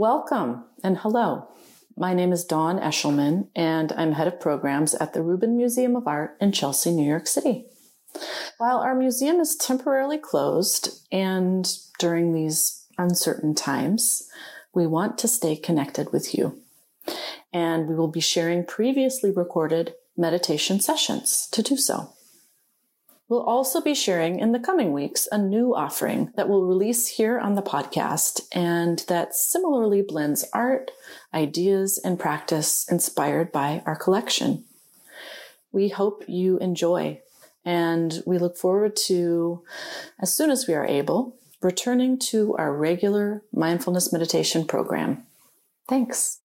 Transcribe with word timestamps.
Welcome 0.00 0.64
and 0.82 0.96
hello. 0.96 1.48
My 1.94 2.14
name 2.14 2.32
is 2.32 2.46
Dawn 2.46 2.78
Eshelman, 2.78 3.48
and 3.54 3.92
I'm 3.92 4.12
head 4.12 4.28
of 4.28 4.40
programs 4.40 4.94
at 4.94 5.12
the 5.12 5.20
Rubin 5.20 5.58
Museum 5.58 5.94
of 5.94 6.08
Art 6.08 6.38
in 6.40 6.52
Chelsea, 6.52 6.90
New 6.90 7.06
York 7.06 7.26
City. 7.26 7.66
While 8.56 8.78
our 8.78 8.94
museum 8.94 9.40
is 9.40 9.56
temporarily 9.56 10.16
closed 10.16 11.06
and 11.12 11.70
during 11.98 12.32
these 12.32 12.86
uncertain 12.96 13.54
times, 13.54 14.26
we 14.72 14.86
want 14.86 15.18
to 15.18 15.28
stay 15.28 15.54
connected 15.54 16.14
with 16.14 16.34
you. 16.34 16.62
And 17.52 17.86
we 17.86 17.94
will 17.94 18.08
be 18.08 18.20
sharing 18.20 18.64
previously 18.64 19.30
recorded 19.30 19.92
meditation 20.16 20.80
sessions 20.80 21.46
to 21.52 21.62
do 21.62 21.76
so. 21.76 22.14
We'll 23.30 23.44
also 23.44 23.80
be 23.80 23.94
sharing 23.94 24.40
in 24.40 24.50
the 24.50 24.58
coming 24.58 24.92
weeks 24.92 25.28
a 25.30 25.38
new 25.38 25.72
offering 25.72 26.32
that 26.34 26.48
we'll 26.48 26.64
release 26.64 27.06
here 27.06 27.38
on 27.38 27.54
the 27.54 27.62
podcast 27.62 28.40
and 28.50 28.98
that 29.06 29.36
similarly 29.36 30.02
blends 30.02 30.44
art, 30.52 30.90
ideas, 31.32 31.96
and 31.96 32.18
practice 32.18 32.90
inspired 32.90 33.52
by 33.52 33.84
our 33.86 33.94
collection. 33.94 34.64
We 35.70 35.90
hope 35.90 36.24
you 36.26 36.58
enjoy 36.58 37.20
and 37.64 38.20
we 38.26 38.36
look 38.36 38.56
forward 38.56 38.96
to, 39.06 39.62
as 40.18 40.34
soon 40.34 40.50
as 40.50 40.66
we 40.66 40.74
are 40.74 40.86
able, 40.86 41.36
returning 41.62 42.18
to 42.30 42.56
our 42.56 42.74
regular 42.74 43.44
mindfulness 43.54 44.12
meditation 44.12 44.66
program. 44.66 45.24
Thanks. 45.88 46.39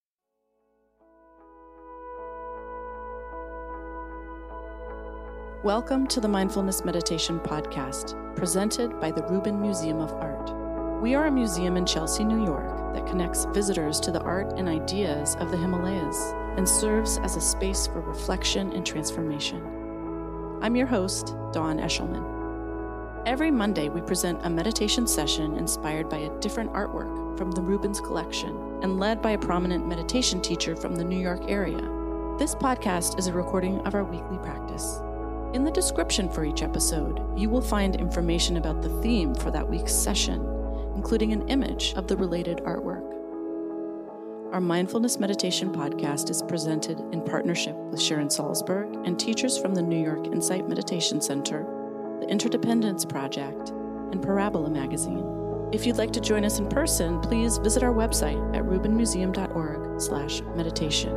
Welcome 5.66 6.06
to 6.06 6.20
the 6.20 6.28
Mindfulness 6.28 6.84
Meditation 6.84 7.40
Podcast, 7.40 8.14
presented 8.36 9.00
by 9.00 9.10
the 9.10 9.24
Rubin 9.24 9.60
Museum 9.60 9.98
of 9.98 10.12
Art. 10.12 10.52
We 11.02 11.16
are 11.16 11.26
a 11.26 11.30
museum 11.32 11.76
in 11.76 11.84
Chelsea, 11.84 12.22
New 12.22 12.44
York, 12.44 12.94
that 12.94 13.04
connects 13.04 13.46
visitors 13.46 13.98
to 13.98 14.12
the 14.12 14.20
art 14.20 14.52
and 14.56 14.68
ideas 14.68 15.34
of 15.40 15.50
the 15.50 15.56
Himalayas 15.56 16.34
and 16.56 16.68
serves 16.68 17.18
as 17.18 17.34
a 17.34 17.40
space 17.40 17.88
for 17.88 18.00
reflection 18.00 18.74
and 18.74 18.86
transformation. 18.86 19.60
I'm 20.62 20.76
your 20.76 20.86
host, 20.86 21.34
Dawn 21.52 21.80
Eshelman. 21.80 23.24
Every 23.26 23.50
Monday, 23.50 23.88
we 23.88 24.02
present 24.02 24.38
a 24.44 24.48
meditation 24.48 25.04
session 25.04 25.56
inspired 25.56 26.08
by 26.08 26.18
a 26.18 26.38
different 26.38 26.72
artwork 26.74 27.36
from 27.36 27.50
the 27.50 27.60
Rubin's 27.60 28.00
collection 28.00 28.56
and 28.84 29.00
led 29.00 29.20
by 29.20 29.32
a 29.32 29.38
prominent 29.38 29.88
meditation 29.88 30.40
teacher 30.40 30.76
from 30.76 30.94
the 30.94 31.04
New 31.04 31.18
York 31.18 31.42
area. 31.48 31.82
This 32.38 32.54
podcast 32.54 33.18
is 33.18 33.26
a 33.26 33.32
recording 33.32 33.80
of 33.80 33.96
our 33.96 34.04
weekly 34.04 34.38
practice. 34.38 35.00
In 35.54 35.64
the 35.64 35.70
description 35.70 36.28
for 36.28 36.44
each 36.44 36.62
episode, 36.62 37.20
you 37.38 37.48
will 37.48 37.62
find 37.62 37.94
information 37.96 38.56
about 38.56 38.82
the 38.82 39.00
theme 39.00 39.34
for 39.34 39.50
that 39.50 39.68
week's 39.68 39.94
session, 39.94 40.40
including 40.94 41.32
an 41.32 41.48
image 41.48 41.94
of 41.94 42.08
the 42.08 42.16
related 42.16 42.58
artwork. 42.58 43.04
Our 44.52 44.60
Mindfulness 44.60 45.18
Meditation 45.18 45.72
podcast 45.72 46.30
is 46.30 46.42
presented 46.42 47.00
in 47.12 47.22
partnership 47.22 47.74
with 47.76 48.00
Sharon 48.00 48.28
Salzberg 48.28 49.06
and 49.06 49.18
teachers 49.18 49.58
from 49.58 49.74
the 49.74 49.82
New 49.82 50.02
York 50.02 50.26
Insight 50.26 50.68
Meditation 50.68 51.20
Center, 51.20 51.66
the 52.20 52.28
Interdependence 52.28 53.04
Project, 53.04 53.70
and 54.12 54.22
Parabola 54.22 54.70
Magazine. 54.70 55.24
If 55.72 55.84
you'd 55.84 55.98
like 55.98 56.12
to 56.12 56.20
join 56.20 56.44
us 56.44 56.58
in 56.58 56.68
person, 56.68 57.20
please 57.20 57.58
visit 57.58 57.82
our 57.82 57.92
website 57.92 58.38
at 58.54 58.62
rubinmuseum.org/meditation. 58.62 61.12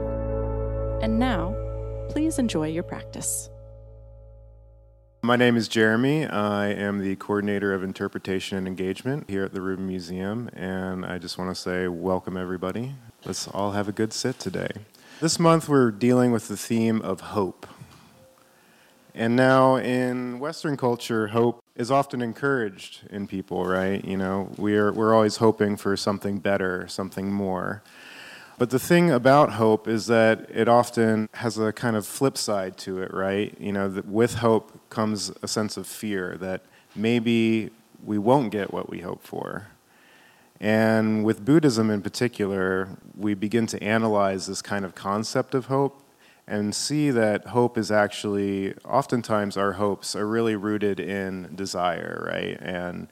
And 1.02 1.20
now, 1.20 1.56
please 2.10 2.40
enjoy 2.40 2.70
your 2.70 2.84
practice. 2.84 3.52
My 5.22 5.36
name 5.36 5.58
is 5.58 5.68
Jeremy. 5.68 6.26
I 6.26 6.68
am 6.68 7.00
the 7.00 7.18
coordinator 7.18 7.74
of 7.74 7.84
interpretation 7.84 8.58
and 8.58 8.66
engagement 8.66 9.30
here 9.30 9.44
at 9.44 9.54
the 9.54 9.60
Rubin 9.60 9.86
Museum, 9.86 10.50
and 10.54 11.06
I 11.06 11.18
just 11.18 11.38
want 11.38 11.54
to 11.54 11.62
say 11.62 11.90
welcome 11.90 12.38
everybody. 12.38 12.96
Let's 13.26 13.46
all 13.50 13.74
have 13.74 13.90
a 13.90 13.92
good 13.92 14.14
sit 14.14 14.40
today. 14.40 14.70
This 15.20 15.38
month 15.38 15.68
we're 15.68 15.92
dealing 15.92 16.32
with 16.32 16.48
the 16.48 16.56
theme 16.56 17.02
of 17.02 17.20
hope. 17.20 17.68
And 19.14 19.36
now 19.36 19.76
in 19.76 20.40
Western 20.40 20.78
culture, 20.78 21.28
hope 21.28 21.62
is 21.76 21.92
often 21.92 22.22
encouraged 22.22 23.02
in 23.10 23.28
people, 23.28 23.66
right? 23.66 24.04
You 24.06 24.16
know, 24.16 24.50
we're, 24.58 24.94
we're 24.94 25.14
always 25.14 25.36
hoping 25.36 25.76
for 25.76 25.98
something 25.98 26.40
better, 26.40 26.88
something 26.88 27.30
more. 27.30 27.84
But 28.60 28.72
the 28.72 28.78
thing 28.78 29.10
about 29.10 29.54
hope 29.54 29.88
is 29.88 30.08
that 30.08 30.50
it 30.54 30.68
often 30.68 31.30
has 31.36 31.58
a 31.58 31.72
kind 31.72 31.96
of 31.96 32.06
flip 32.06 32.38
side 32.38 32.78
to 32.80 33.02
it, 33.02 33.14
right? 33.14 33.56
You 33.58 33.72
know, 33.72 34.04
with 34.06 34.36
hope 34.36 34.78
comes 34.90 35.32
a 35.42 35.48
sense 35.48 35.78
of 35.78 35.88
fear 35.88 36.36
that 36.42 36.64
maybe 36.94 37.70
we 38.04 38.18
won't 38.18 38.52
get 38.52 38.74
what 38.74 38.90
we 38.90 39.00
hope 39.00 39.24
for. 39.24 39.68
And 40.60 41.24
with 41.24 41.46
Buddhism 41.46 41.90
in 41.90 42.02
particular, 42.02 42.90
we 43.16 43.34
begin 43.34 43.66
to 43.68 43.82
analyze 43.82 44.48
this 44.48 44.62
kind 44.62 44.84
of 44.84 44.94
concept 44.94 45.56
of 45.56 45.68
hope 45.68 46.02
and 46.46 46.76
see 46.76 47.12
that 47.12 47.48
hope 47.48 47.78
is 47.78 47.92
actually, 47.92 48.74
oftentimes, 48.84 49.56
our 49.56 49.74
hopes 49.74 50.18
are 50.18 50.28
really 50.28 50.58
rooted 50.58 51.00
in 51.00 51.56
desire, 51.56 52.28
right? 52.30 52.58
And 52.60 53.08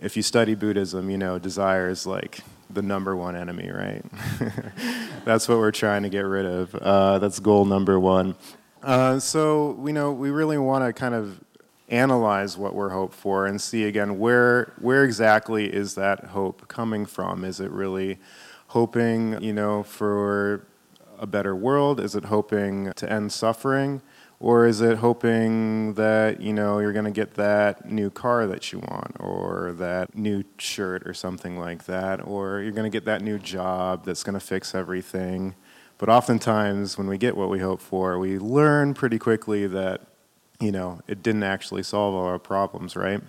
if 0.00 0.16
you 0.16 0.22
study 0.22 0.54
Buddhism, 0.54 1.10
you 1.10 1.18
know, 1.18 1.38
desire 1.38 1.88
is 1.88 2.06
like 2.06 2.40
the 2.70 2.82
number 2.82 3.16
one 3.16 3.36
enemy, 3.36 3.70
right? 3.70 4.04
that's 5.24 5.48
what 5.48 5.58
we're 5.58 5.70
trying 5.70 6.02
to 6.02 6.08
get 6.08 6.20
rid 6.20 6.46
of. 6.46 6.74
Uh, 6.74 7.18
that's 7.18 7.40
goal 7.40 7.64
number 7.64 7.98
one. 7.98 8.36
Uh, 8.82 9.18
so 9.18 9.72
we 9.72 9.92
know 9.92 10.12
we 10.12 10.30
really 10.30 10.58
want 10.58 10.84
to 10.84 10.92
kind 10.92 11.14
of 11.14 11.40
analyze 11.88 12.56
what 12.56 12.74
we're 12.74 12.90
hoped 12.90 13.14
for 13.14 13.46
and 13.46 13.60
see 13.60 13.84
again 13.84 14.18
where 14.18 14.74
where 14.78 15.04
exactly 15.04 15.72
is 15.72 15.94
that 15.94 16.24
hope 16.26 16.68
coming 16.68 17.06
from? 17.06 17.44
Is 17.44 17.60
it 17.60 17.70
really 17.70 18.18
hoping, 18.68 19.40
you 19.42 19.52
know, 19.52 19.82
for 19.82 20.66
a 21.18 21.26
better 21.26 21.56
world? 21.56 21.98
Is 21.98 22.14
it 22.14 22.26
hoping 22.26 22.92
to 22.94 23.10
end 23.10 23.32
suffering? 23.32 24.02
Or 24.40 24.66
is 24.66 24.80
it 24.80 24.98
hoping 24.98 25.94
that, 25.94 26.40
you 26.40 26.52
know, 26.52 26.78
you're 26.78 26.92
going 26.92 27.04
to 27.06 27.10
get 27.10 27.34
that 27.34 27.90
new 27.90 28.08
car 28.08 28.46
that 28.46 28.72
you 28.72 28.78
want 28.78 29.16
or 29.18 29.72
that 29.78 30.16
new 30.16 30.44
shirt 30.58 31.04
or 31.06 31.12
something 31.12 31.58
like 31.58 31.86
that 31.86 32.24
or 32.24 32.60
you're 32.60 32.72
going 32.72 32.90
to 32.90 32.96
get 32.96 33.04
that 33.06 33.20
new 33.20 33.38
job 33.38 34.04
that's 34.04 34.22
going 34.22 34.34
to 34.38 34.44
fix 34.44 34.76
everything? 34.76 35.56
But 35.98 36.08
oftentimes 36.08 36.96
when 36.96 37.08
we 37.08 37.18
get 37.18 37.36
what 37.36 37.50
we 37.50 37.58
hope 37.58 37.80
for, 37.80 38.16
we 38.16 38.38
learn 38.38 38.94
pretty 38.94 39.18
quickly 39.18 39.66
that, 39.66 40.02
you 40.60 40.70
know, 40.70 41.00
it 41.08 41.20
didn't 41.20 41.42
actually 41.42 41.82
solve 41.82 42.14
all 42.14 42.24
our 42.24 42.38
problems, 42.38 42.94
right? 42.94 43.20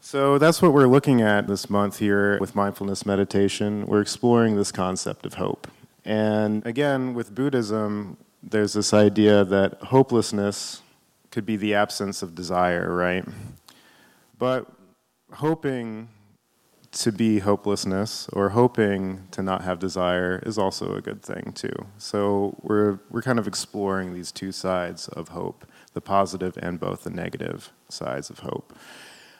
So 0.00 0.38
that's 0.38 0.62
what 0.62 0.72
we're 0.72 0.86
looking 0.86 1.20
at 1.20 1.48
this 1.48 1.68
month 1.68 1.98
here 1.98 2.38
with 2.38 2.54
mindfulness 2.54 3.04
meditation. 3.04 3.86
We're 3.86 4.02
exploring 4.02 4.54
this 4.54 4.70
concept 4.70 5.26
of 5.26 5.34
hope. 5.34 5.66
And 6.04 6.64
again, 6.64 7.12
with 7.12 7.34
Buddhism, 7.34 8.16
there's 8.48 8.72
this 8.72 8.94
idea 8.94 9.44
that 9.44 9.74
hopelessness 9.82 10.82
could 11.30 11.44
be 11.44 11.56
the 11.56 11.74
absence 11.74 12.22
of 12.22 12.34
desire, 12.34 12.94
right? 12.94 13.24
But 14.38 14.70
hoping 15.32 16.08
to 16.92 17.12
be 17.12 17.40
hopelessness 17.40 18.28
or 18.32 18.50
hoping 18.50 19.26
to 19.32 19.42
not 19.42 19.62
have 19.62 19.78
desire 19.78 20.42
is 20.46 20.56
also 20.56 20.94
a 20.94 21.02
good 21.02 21.22
thing 21.22 21.52
too. 21.54 21.74
So 21.98 22.56
we're 22.62 23.00
we're 23.10 23.22
kind 23.22 23.38
of 23.38 23.46
exploring 23.46 24.14
these 24.14 24.32
two 24.32 24.52
sides 24.52 25.08
of 25.08 25.28
hope, 25.28 25.66
the 25.92 26.00
positive 26.00 26.56
and 26.62 26.80
both 26.80 27.04
the 27.04 27.10
negative 27.10 27.72
sides 27.88 28.30
of 28.30 28.38
hope. 28.38 28.72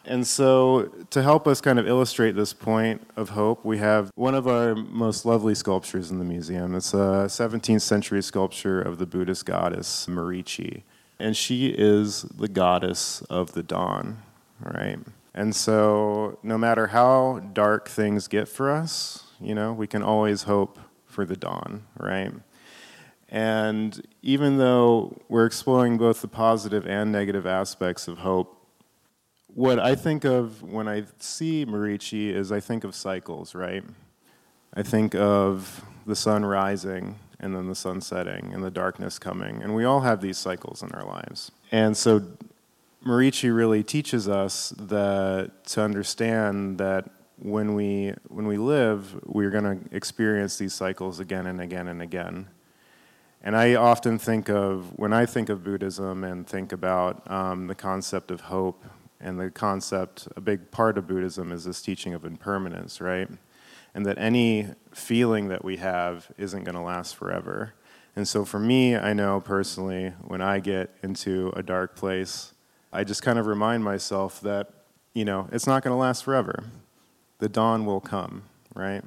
And 0.07 0.25
so, 0.25 0.93
to 1.11 1.21
help 1.21 1.49
us 1.49 1.61
kind 1.61 1.81
of 1.81 1.89
illustrate 1.89 2.37
this 2.37 2.53
point 2.53 3.03
of 3.17 3.31
hope, 3.31 3.65
we 3.65 3.79
have 3.79 4.13
one 4.15 4.37
of 4.37 4.47
our 4.47 4.77
most 4.77 5.27
lovely 5.27 5.55
sculptures 5.55 6.13
in 6.13 6.21
the 6.21 6.25
museum. 6.25 6.77
It's 6.77 6.95
a 6.95 7.27
17th 7.27 7.83
century 7.83 8.23
sculpture 8.23 8.81
of 8.81 8.99
the 8.99 9.07
Buddhist 9.07 9.45
goddess 9.47 10.07
Marichi. 10.07 10.83
And 11.19 11.37
she 11.37 11.69
is 11.69 12.23
the 12.23 12.47
goddess 12.47 13.23
of 13.23 13.53
the 13.53 13.65
dawn, 13.65 14.23
right? 14.61 14.99
And 15.35 15.57
so, 15.57 16.39
no 16.45 16.57
matter 16.57 16.89
how 16.89 17.41
dark 17.53 17.89
things 17.89 18.29
get 18.29 18.49
for 18.49 18.71
us, 18.71 19.25
you 19.41 19.57
know, 19.57 19.73
we 19.73 19.89
can 19.89 20.05
always 20.05 20.45
hope 20.45 20.79
for 21.05 21.25
the 21.25 21.37
dawn, 21.37 21.83
right? 21.99 22.33
And 23.29 24.07
even 24.23 24.59
though 24.59 25.21
we're 25.29 25.47
exploring 25.47 25.99
both 25.99 26.21
the 26.23 26.29
positive 26.29 26.87
and 26.87 27.11
negative 27.11 27.45
aspects 27.45 28.07
of 28.07 28.19
hope, 28.19 28.56
what 29.57 29.79
I 29.79 29.95
think 29.95 30.25
of 30.25 30.63
when 30.63 30.87
I 30.87 31.05
see 31.19 31.65
Marici 31.65 32.29
is 32.29 32.53
I 32.53 32.61
think 32.61 32.85
of 32.85 32.95
cycles, 32.95 33.55
right? 33.55 33.83
I 34.75 34.83
think 34.83 35.15
of 35.15 35.83
the 36.05 36.15
sun 36.15 36.45
rising 36.45 37.19
and 37.41 37.57
then 37.57 37.67
the 37.67 37.75
sun 37.75 38.03
setting 38.03 38.53
and 38.53 38.63
the 38.63 38.71
darkness 38.71 39.19
coming. 39.19 39.63
And 39.63 39.75
we 39.75 39.87
all 39.87 40.01
have 40.01 40.21
these 40.21 40.37
cycles 40.37 40.83
in 40.83 40.93
our 40.93 41.07
lives. 41.07 41.53
And 41.73 41.97
so 41.97 42.23
Marici 43.03 43.49
really 43.49 43.83
teaches 43.83 44.29
us 44.29 44.75
that 44.77 45.65
to 45.69 45.83
understand 45.83 46.77
that 46.77 47.09
when 47.39 47.75
we 47.75 48.13
when 48.29 48.47
we 48.47 48.59
live, 48.59 49.19
we're 49.25 49.51
going 49.51 49.65
to 49.65 49.97
experience 49.97 50.59
these 50.59 50.75
cycles 50.75 51.19
again 51.19 51.47
and 51.47 51.63
again 51.63 51.89
and 51.89 52.03
again. 52.03 52.49
And 53.43 53.57
I 53.57 53.75
often 53.75 54.19
think 54.19 54.51
of 54.51 54.93
when 54.99 55.15
I 55.15 55.25
think 55.25 55.49
of 55.49 55.65
Buddhism 55.65 56.25
and 56.25 56.47
think 56.47 56.73
about 56.73 57.31
um, 57.31 57.69
the 57.69 57.75
concept 57.75 58.31
of 58.31 58.43
hope 58.43 58.85
and 59.21 59.41
the 59.41 59.51
concept, 59.51 60.29
a 60.37 60.41
big 60.41 60.71
part 60.71 60.99
of 60.99 61.07
Buddhism 61.07 61.53
is 61.53 61.65
this 61.65 61.83
teaching 61.83 62.15
of 62.15 62.25
impermanence, 62.25 63.01
right? 63.01 63.29
and 63.97 64.05
that 64.05 64.19
any 64.19 64.69
feeling 64.93 65.49
that 65.49 65.65
we 65.65 65.79
have 65.79 66.31
isn't 66.37 66.65
going 66.65 66.75
to 66.75 66.83
last 66.83 67.17
forever. 67.17 67.73
And 68.15 68.29
so 68.29 68.45
for 68.45 68.61
me, 68.61 68.95
I 68.95 69.15
know 69.15 69.41
personally, 69.41 70.13
when 70.21 70.43
I 70.43 70.61
get 70.61 70.95
into 71.03 71.51
a 71.57 71.63
dark 71.63 71.97
place, 71.97 72.53
I 72.93 73.05
just 73.05 73.23
kind 73.23 73.39
of 73.39 73.47
remind 73.47 73.83
myself 73.83 74.43
that, 74.43 74.69
you 75.15 75.25
know, 75.25 75.49
it's 75.51 75.67
not 75.67 75.83
going 75.83 75.93
to 75.93 75.99
last 75.99 76.25
forever. 76.25 76.65
The 77.39 77.49
dawn 77.49 77.87
will 77.87 78.03
come, 78.03 78.43
right? 78.75 79.03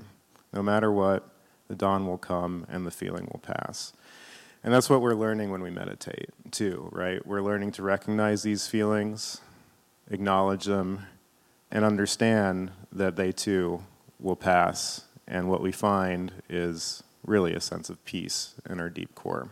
No 0.51 0.63
matter 0.63 0.91
what, 0.91 1.29
the 1.67 1.75
dawn 1.75 2.07
will 2.07 2.17
come 2.17 2.65
and 2.67 2.83
the 2.83 2.91
feeling 2.91 3.29
will 3.31 3.41
pass. 3.41 3.93
And 4.63 4.73
that's 4.73 4.89
what 4.89 5.01
we're 5.01 5.13
learning 5.13 5.51
when 5.51 5.61
we 5.61 5.69
meditate, 5.69 6.29
too, 6.49 6.89
right? 6.91 7.23
We're 7.27 7.43
learning 7.43 7.73
to 7.73 7.83
recognize 7.83 8.41
these 8.41 8.65
feelings, 8.65 9.39
acknowledge 10.09 10.65
them, 10.65 11.05
and 11.71 11.85
understand 11.85 12.71
that 12.91 13.15
they 13.15 13.31
too 13.31 13.83
will 14.19 14.35
pass. 14.35 15.05
And 15.27 15.49
what 15.49 15.61
we 15.61 15.71
find 15.71 16.31
is 16.49 17.03
really 17.25 17.53
a 17.53 17.61
sense 17.61 17.89
of 17.89 18.03
peace 18.05 18.55
in 18.69 18.79
our 18.79 18.89
deep 18.89 19.13
core. 19.15 19.49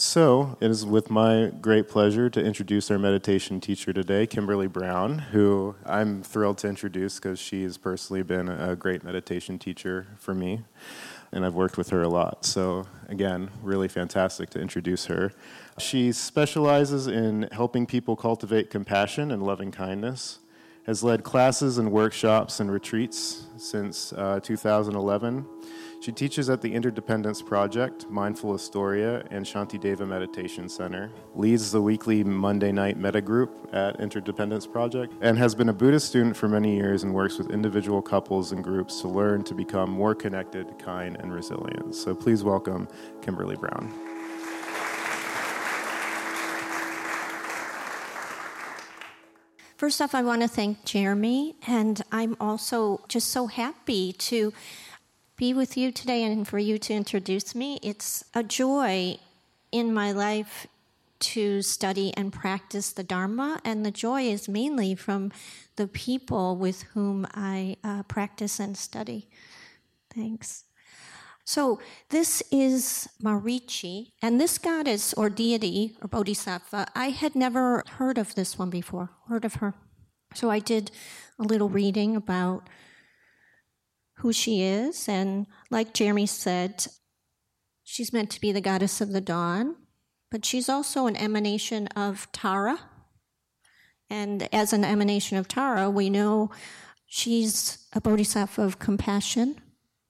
So, 0.00 0.56
it 0.60 0.70
is 0.70 0.86
with 0.86 1.10
my 1.10 1.50
great 1.60 1.88
pleasure 1.88 2.30
to 2.30 2.40
introduce 2.40 2.88
our 2.88 3.00
meditation 3.00 3.60
teacher 3.60 3.92
today, 3.92 4.28
Kimberly 4.28 4.68
Brown, 4.68 5.18
who 5.18 5.74
I'm 5.84 6.22
thrilled 6.22 6.58
to 6.58 6.68
introduce 6.68 7.16
because 7.16 7.40
she 7.40 7.64
has 7.64 7.76
personally 7.76 8.22
been 8.22 8.48
a 8.48 8.76
great 8.76 9.02
meditation 9.02 9.58
teacher 9.58 10.06
for 10.16 10.36
me, 10.36 10.62
and 11.32 11.44
I've 11.44 11.54
worked 11.54 11.76
with 11.76 11.90
her 11.90 12.02
a 12.02 12.08
lot. 12.08 12.44
So, 12.44 12.86
again, 13.08 13.50
really 13.62 13.88
fantastic 13.88 14.50
to 14.50 14.60
introduce 14.60 15.06
her. 15.06 15.32
She 15.78 16.12
specializes 16.12 17.06
in 17.06 17.48
helping 17.52 17.86
people 17.86 18.16
cultivate 18.16 18.70
compassion 18.70 19.30
and 19.30 19.42
loving 19.42 19.70
kindness, 19.70 20.38
has 20.86 21.04
led 21.04 21.22
classes 21.22 21.78
and 21.78 21.92
workshops 21.92 22.60
and 22.60 22.70
retreats 22.72 23.46
since 23.58 24.12
uh, 24.14 24.40
2011 24.42 25.46
she 26.00 26.12
teaches 26.12 26.48
at 26.48 26.60
the 26.60 26.72
Interdependence 26.72 27.42
Project, 27.42 28.08
Mindful 28.08 28.54
Astoria, 28.54 29.24
and 29.30 29.44
Shantideva 29.44 30.06
Meditation 30.06 30.68
Center, 30.68 31.10
leads 31.34 31.72
the 31.72 31.82
weekly 31.82 32.22
Monday 32.22 32.70
night 32.70 32.96
metta 32.96 33.20
group 33.20 33.68
at 33.72 33.98
Interdependence 34.00 34.66
Project, 34.66 35.12
and 35.20 35.36
has 35.36 35.54
been 35.54 35.68
a 35.68 35.72
Buddhist 35.72 36.06
student 36.06 36.36
for 36.36 36.48
many 36.48 36.76
years 36.76 37.02
and 37.02 37.12
works 37.12 37.36
with 37.36 37.50
individual 37.50 38.00
couples 38.00 38.52
and 38.52 38.62
groups 38.62 39.00
to 39.00 39.08
learn 39.08 39.42
to 39.44 39.54
become 39.54 39.90
more 39.90 40.14
connected, 40.14 40.78
kind, 40.78 41.16
and 41.16 41.32
resilient. 41.32 41.94
So 41.94 42.14
please 42.14 42.44
welcome 42.44 42.86
Kimberly 43.20 43.56
Brown. 43.56 43.92
First 49.76 50.02
off, 50.02 50.12
I 50.12 50.22
want 50.22 50.42
to 50.42 50.48
thank 50.48 50.84
Jeremy, 50.84 51.54
and 51.64 52.02
I'm 52.10 52.36
also 52.40 53.00
just 53.06 53.28
so 53.28 53.46
happy 53.46 54.12
to 54.12 54.52
be 55.38 55.54
with 55.54 55.76
you 55.76 55.92
today 55.92 56.24
and 56.24 56.46
for 56.46 56.58
you 56.58 56.78
to 56.78 56.92
introduce 56.92 57.54
me. 57.54 57.78
It's 57.80 58.24
a 58.34 58.42
joy 58.42 59.18
in 59.70 59.94
my 59.94 60.10
life 60.10 60.66
to 61.20 61.62
study 61.62 62.12
and 62.16 62.32
practice 62.32 62.90
the 62.90 63.04
Dharma, 63.04 63.60
and 63.64 63.86
the 63.86 63.92
joy 63.92 64.22
is 64.22 64.48
mainly 64.48 64.96
from 64.96 65.30
the 65.76 65.86
people 65.86 66.56
with 66.56 66.82
whom 66.94 67.24
I 67.34 67.76
uh, 67.84 68.02
practice 68.02 68.58
and 68.58 68.76
study. 68.76 69.28
Thanks. 70.12 70.64
So, 71.44 71.80
this 72.10 72.42
is 72.50 73.08
Marichi, 73.22 74.10
and 74.20 74.40
this 74.40 74.58
goddess 74.58 75.14
or 75.14 75.30
deity 75.30 75.96
or 76.02 76.08
bodhisattva, 76.08 76.88
I 76.96 77.10
had 77.10 77.36
never 77.36 77.84
heard 77.92 78.18
of 78.18 78.34
this 78.34 78.58
one 78.58 78.70
before, 78.70 79.10
heard 79.28 79.44
of 79.44 79.54
her. 79.54 79.74
So, 80.34 80.50
I 80.50 80.58
did 80.58 80.90
a 81.38 81.44
little 81.44 81.68
reading 81.68 82.16
about 82.16 82.68
who 84.18 84.32
she 84.32 84.62
is. 84.62 85.08
And 85.08 85.46
like 85.70 85.94
Jeremy 85.94 86.26
said, 86.26 86.86
she's 87.84 88.12
meant 88.12 88.30
to 88.30 88.40
be 88.40 88.52
the 88.52 88.60
goddess 88.60 89.00
of 89.00 89.12
the 89.12 89.20
dawn, 89.20 89.76
but 90.30 90.44
she's 90.44 90.68
also 90.68 91.06
an 91.06 91.16
emanation 91.16 91.86
of 91.88 92.30
Tara. 92.32 92.78
And 94.10 94.48
as 94.52 94.72
an 94.72 94.84
emanation 94.84 95.36
of 95.36 95.48
Tara, 95.48 95.90
we 95.90 96.10
know 96.10 96.50
she's 97.06 97.86
a 97.92 98.00
bodhisattva 98.00 98.62
of 98.62 98.78
compassion. 98.78 99.60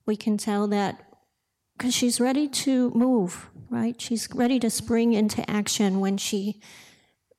We 0.06 0.16
can 0.16 0.38
tell 0.38 0.66
that 0.68 1.04
because 1.76 1.94
she's 1.94 2.20
ready 2.20 2.48
to 2.48 2.90
move, 2.90 3.48
right? 3.70 4.00
She's 4.00 4.28
ready 4.34 4.58
to 4.60 4.70
spring 4.70 5.12
into 5.12 5.48
action 5.48 6.00
when 6.00 6.16
she 6.16 6.60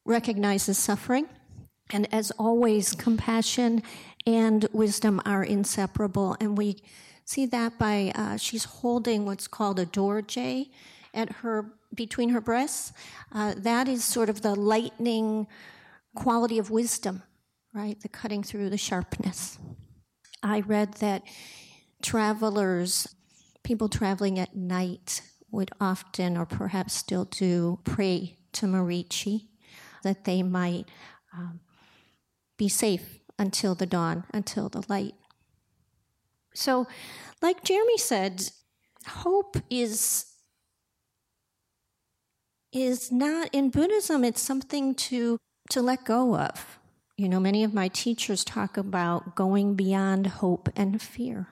recognizes 0.05 0.77
suffering. 0.77 1.27
And 1.91 2.11
as 2.13 2.31
always, 2.31 2.93
compassion 2.93 3.81
and 4.25 4.67
wisdom 4.71 5.21
are 5.25 5.43
inseparable. 5.43 6.35
And 6.39 6.57
we 6.57 6.77
see 7.25 7.45
that 7.47 7.77
by 7.77 8.11
uh, 8.15 8.37
she's 8.37 8.65
holding 8.65 9.25
what's 9.25 9.47
called 9.47 9.79
a 9.79 9.85
dorje 9.85 10.69
at 11.13 11.31
her 11.37 11.71
between 11.93 12.29
her 12.29 12.41
breasts. 12.41 12.93
Uh, 13.31 13.53
that 13.57 13.87
is 13.87 14.03
sort 14.03 14.29
of 14.29 14.41
the 14.41 14.55
lightning 14.55 15.47
quality 16.15 16.59
of 16.59 16.69
wisdom, 16.69 17.23
right? 17.73 17.99
The 18.01 18.09
cutting 18.09 18.43
through 18.43 18.69
the 18.69 18.77
sharpness. 18.77 19.57
I 20.43 20.61
read 20.61 20.95
that 20.95 21.23
travelers, 22.01 23.15
people 23.63 23.89
traveling 23.89 24.39
at 24.39 24.55
night, 24.55 25.21
would 25.51 25.71
often, 25.81 26.37
or 26.37 26.45
perhaps 26.45 26.93
still 26.93 27.25
do, 27.25 27.79
pray 27.83 28.37
to 28.53 28.65
Marichi 28.67 29.47
that 30.03 30.25
they 30.25 30.43
might 30.43 30.85
um, 31.33 31.59
be 32.57 32.69
safe 32.69 33.18
until 33.39 33.73
the 33.73 33.85
dawn, 33.85 34.25
until 34.33 34.69
the 34.69 34.83
light. 34.87 35.15
So, 36.53 36.87
like 37.41 37.63
Jeremy 37.63 37.97
said, 37.97 38.51
hope 39.07 39.57
is 39.69 40.25
is 42.71 43.11
not 43.11 43.49
in 43.51 43.69
Buddhism, 43.69 44.23
it's 44.23 44.41
something 44.41 44.93
to 44.93 45.37
to 45.71 45.81
let 45.81 46.05
go 46.05 46.35
of. 46.35 46.79
You 47.17 47.27
know, 47.27 47.39
many 47.39 47.63
of 47.63 47.73
my 47.73 47.87
teachers 47.87 48.43
talk 48.43 48.77
about 48.77 49.35
going 49.35 49.75
beyond 49.75 50.27
hope 50.27 50.69
and 50.75 51.01
fear. 51.01 51.47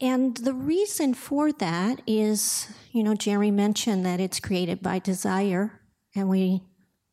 And 0.00 0.36
the 0.36 0.52
reason 0.52 1.14
for 1.14 1.52
that 1.52 2.02
is, 2.06 2.68
you 2.90 3.02
know, 3.02 3.14
Jerry 3.14 3.50
mentioned 3.50 4.04
that 4.04 4.20
it's 4.20 4.40
created 4.40 4.82
by 4.82 4.98
desire, 4.98 5.80
and 6.16 6.28
we 6.28 6.62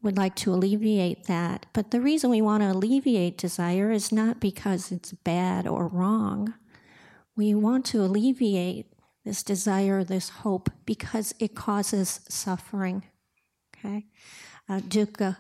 would 0.02 0.18
like 0.18 0.36
to 0.36 0.54
alleviate 0.54 1.26
that. 1.26 1.66
But 1.74 1.92
the 1.92 2.02
reason 2.02 2.30
we 2.30 2.42
want 2.42 2.64
to 2.64 2.72
alleviate 2.72 3.38
desire 3.38 3.92
is 3.92 4.12
not 4.12 4.40
because 4.40 4.92
it's 4.92 5.12
bad 5.12 5.68
or 5.68 5.88
wrong. 5.88 6.54
We 7.36 7.54
want 7.54 7.86
to 7.88 8.02
alleviate 8.02 8.88
this 9.24 9.44
desire, 9.44 10.04
this 10.04 10.30
hope, 10.30 10.70
because 10.86 11.34
it 11.40 11.56
causes 11.56 12.22
suffering. 12.28 13.04
Okay? 13.78 14.08
Uh, 14.68 14.80
dukkha, 14.80 15.38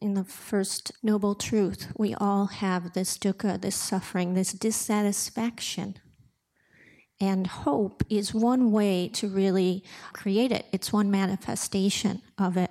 in 0.00 0.14
the 0.14 0.24
first 0.24 0.92
noble 1.02 1.34
truth, 1.34 1.92
we 1.96 2.14
all 2.14 2.46
have 2.46 2.94
this 2.94 3.18
dukkha, 3.18 3.60
this 3.60 3.76
suffering, 3.76 4.34
this 4.34 4.52
dissatisfaction. 4.52 5.96
And 7.20 7.46
hope 7.46 8.02
is 8.08 8.32
one 8.32 8.72
way 8.72 9.08
to 9.14 9.28
really 9.28 9.84
create 10.12 10.52
it, 10.52 10.66
it's 10.72 10.92
one 10.92 11.10
manifestation 11.10 12.22
of 12.38 12.56
it. 12.56 12.70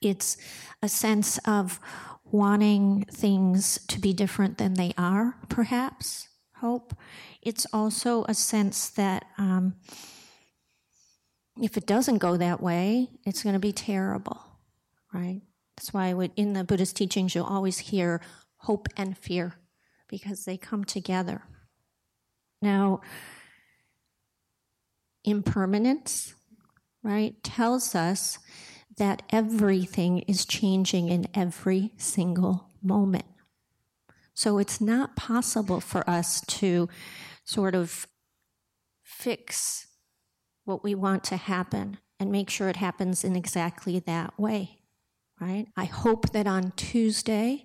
It's 0.00 0.36
a 0.82 0.88
sense 0.88 1.38
of 1.38 1.80
wanting 2.24 3.04
things 3.10 3.78
to 3.88 3.98
be 3.98 4.12
different 4.12 4.58
than 4.58 4.74
they 4.74 4.92
are, 4.96 5.36
perhaps, 5.48 6.28
hope. 6.56 6.94
It's 7.42 7.66
also 7.72 8.24
a 8.28 8.34
sense 8.34 8.90
that 8.90 9.24
um, 9.38 9.74
if 11.60 11.76
it 11.76 11.86
doesn't 11.86 12.18
go 12.18 12.36
that 12.36 12.62
way, 12.62 13.08
it's 13.24 13.42
going 13.42 13.54
to 13.54 13.60
be 13.60 13.72
terrible, 13.72 14.40
right? 15.12 15.40
That's 15.76 15.92
why 15.92 16.12
in 16.36 16.52
the 16.52 16.64
Buddhist 16.64 16.96
teachings 16.96 17.34
you'll 17.34 17.44
always 17.44 17.78
hear 17.78 18.20
hope 18.58 18.88
and 18.96 19.16
fear 19.16 19.54
because 20.08 20.44
they 20.44 20.56
come 20.56 20.84
together. 20.84 21.42
Now, 22.60 23.00
impermanence, 25.24 26.34
right, 27.02 27.40
tells 27.44 27.94
us 27.94 28.38
that 28.98 29.22
everything 29.30 30.20
is 30.20 30.44
changing 30.44 31.08
in 31.08 31.26
every 31.34 31.92
single 31.96 32.68
moment. 32.82 33.24
So 34.34 34.58
it's 34.58 34.80
not 34.80 35.16
possible 35.16 35.80
for 35.80 36.08
us 36.08 36.42
to 36.42 36.88
sort 37.44 37.74
of 37.74 38.06
fix 39.02 39.88
what 40.64 40.84
we 40.84 40.94
want 40.94 41.24
to 41.24 41.36
happen 41.36 41.98
and 42.20 42.30
make 42.30 42.50
sure 42.50 42.68
it 42.68 42.76
happens 42.76 43.24
in 43.24 43.34
exactly 43.34 43.98
that 44.00 44.38
way, 44.38 44.78
right? 45.40 45.66
I 45.76 45.86
hope 45.86 46.30
that 46.30 46.46
on 46.46 46.72
Tuesday 46.76 47.64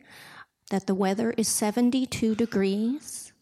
that 0.70 0.88
the 0.88 0.96
weather 0.96 1.32
is 1.38 1.48
72 1.48 2.34
degrees 2.36 3.34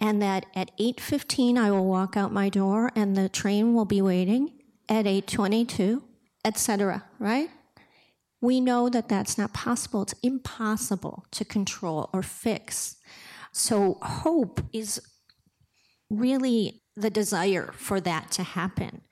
and 0.00 0.20
that 0.22 0.46
at 0.54 0.70
8:15 0.78 1.58
I 1.58 1.70
will 1.70 1.86
walk 1.86 2.16
out 2.16 2.32
my 2.32 2.48
door 2.48 2.90
and 2.94 3.16
the 3.16 3.28
train 3.28 3.74
will 3.74 3.84
be 3.84 4.02
waiting 4.02 4.52
at 4.88 5.06
8:22 5.06 6.02
etc., 6.46 7.04
right? 7.18 7.50
We 8.40 8.60
know 8.60 8.88
that 8.88 9.08
that's 9.08 9.36
not 9.36 9.52
possible. 9.52 10.02
It's 10.02 10.14
impossible 10.22 11.26
to 11.32 11.44
control 11.44 12.08
or 12.12 12.22
fix. 12.22 12.96
So, 13.52 13.98
hope 14.00 14.60
is 14.72 15.00
really 16.08 16.82
the 16.94 17.10
desire 17.10 17.72
for 17.76 18.00
that 18.00 18.30
to 18.32 18.42
happen. 18.42 19.02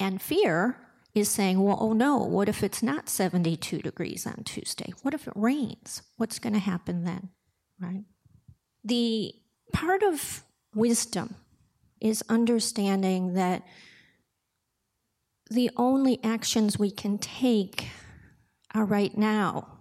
And 0.00 0.20
fear 0.20 0.76
is 1.14 1.28
saying, 1.28 1.62
well, 1.62 1.78
oh 1.80 1.92
no, 1.92 2.18
what 2.18 2.48
if 2.48 2.62
it's 2.62 2.82
not 2.82 3.08
72 3.08 3.78
degrees 3.78 4.26
on 4.26 4.42
Tuesday? 4.44 4.92
What 5.02 5.14
if 5.14 5.28
it 5.28 5.34
rains? 5.36 6.02
What's 6.16 6.38
going 6.38 6.52
to 6.54 6.58
happen 6.58 7.04
then? 7.04 7.30
Right? 7.78 8.04
The 8.84 9.34
part 9.72 10.02
of 10.02 10.42
wisdom 10.74 11.36
is 12.00 12.22
understanding 12.28 13.34
that 13.34 13.62
the 15.50 15.70
only 15.76 16.22
actions 16.22 16.78
we 16.78 16.90
can 16.90 17.18
take 17.18 17.88
are 18.72 18.84
right 18.84 19.16
now, 19.18 19.78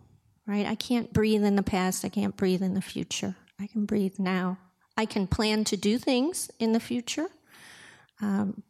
right? 0.47 0.65
I 0.65 0.75
can't 0.75 1.13
breathe 1.13 1.43
in 1.43 1.55
the 1.55 1.63
past, 1.63 2.03
I 2.03 2.09
can't 2.09 2.35
breathe 2.35 2.63
in 2.63 2.73
the 2.73 2.81
future. 2.81 3.35
I 3.59 3.67
can 3.67 3.85
breathe 3.85 4.15
now. 4.17 4.57
I 4.97 5.05
can 5.05 5.27
plan 5.27 5.63
to 5.65 5.77
do 5.77 5.97
things 5.97 6.49
in 6.59 6.73
the 6.73 6.79
future, 6.79 7.27
um, 8.21 8.63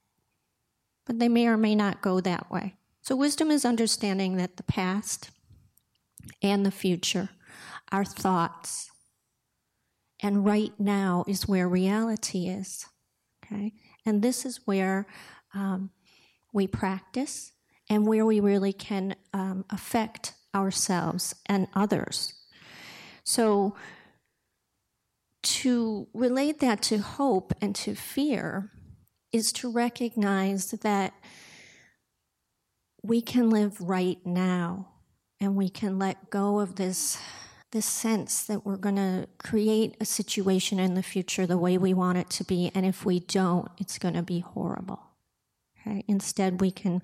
but 1.06 1.20
they 1.20 1.30
may 1.30 1.48
or 1.48 1.58
may 1.58 1.74
not 1.74 2.02
go 2.02 2.20
that 2.20 2.52
way. 2.52 2.76
So, 3.02 3.16
wisdom 3.16 3.50
is 3.50 3.66
understanding 3.66 4.38
that 4.38 4.58
the 4.58 4.64
past 4.64 5.32
and 6.44 6.66
the 6.66 6.72
future 6.72 7.30
are 7.92 8.06
thoughts, 8.06 8.92
and 10.22 10.46
right 10.46 10.74
now 10.78 11.24
is 11.28 11.48
where 11.48 11.68
reality 11.68 12.48
is. 12.48 12.86
Okay? 13.44 13.74
And 14.06 14.22
this 14.22 14.46
is 14.46 14.62
where 14.66 15.08
um, 15.56 15.90
we 16.60 16.68
practice 16.68 17.54
and 17.90 18.06
where 18.06 18.26
we 18.26 18.42
really 18.42 18.74
can 18.74 19.16
um, 19.34 19.64
affect 19.70 20.34
ourselves 20.54 21.34
and 21.46 21.68
others. 21.74 22.34
So, 23.24 23.76
to 25.42 26.08
relate 26.14 26.60
that 26.60 26.82
to 26.82 26.98
hope 26.98 27.54
and 27.62 27.74
to 27.76 27.96
fear 27.96 28.72
is 29.32 29.54
to 29.54 29.72
recognize 29.72 30.72
that 30.72 31.14
we 33.04 33.22
can 33.22 33.50
live 33.50 33.80
right 33.80 34.20
now 34.26 34.90
and 35.40 35.56
we 35.56 35.70
can 35.70 35.98
let 35.98 36.30
go 36.30 36.60
of 36.60 36.76
this 36.76 37.18
this 37.72 37.86
sense 37.86 38.44
that 38.44 38.66
we're 38.66 38.76
going 38.76 38.96
to 38.96 39.28
create 39.38 39.96
a 40.02 40.06
situation 40.06 40.78
in 40.78 40.96
the 40.96 41.04
future 41.04 41.48
the 41.48 41.58
way 41.58 41.78
we 41.78 41.94
want 41.94 42.18
it 42.18 42.30
to 42.32 42.44
be 42.44 42.70
and 42.76 42.86
if 42.86 43.06
we 43.06 43.22
don't 43.22 43.70
it's 43.78 43.98
going 43.98 44.16
to 44.16 44.24
be 44.24 44.40
horrible 44.40 45.09
okay 45.90 46.04
instead 46.08 46.62
we 46.62 46.72
can 46.72 47.02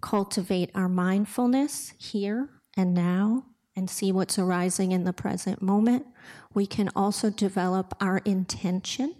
cultivate 0.00 0.70
our 0.74 0.88
mindfulness 0.88 1.94
here 1.98 2.48
and 2.76 2.94
now 2.94 3.44
and 3.76 3.90
see 3.90 4.12
what's 4.12 4.38
arising 4.38 4.92
in 4.92 5.04
the 5.04 5.12
present 5.12 5.60
moment 5.62 6.06
we 6.52 6.66
can 6.66 6.88
also 6.94 7.30
develop 7.30 7.94
our 8.00 8.18
intention 8.18 9.14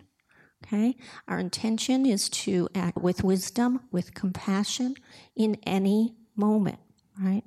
Okay? 0.66 0.96
Our 1.28 1.38
intention 1.38 2.06
is 2.06 2.28
to 2.30 2.68
act 2.74 2.98
with 2.98 3.22
wisdom, 3.22 3.80
with 3.92 4.14
compassion 4.14 4.94
in 5.36 5.58
any 5.64 6.14
moment, 6.36 6.78
right? 7.20 7.42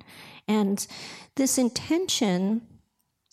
And 0.48 0.86
this 1.36 1.58
intention 1.58 2.62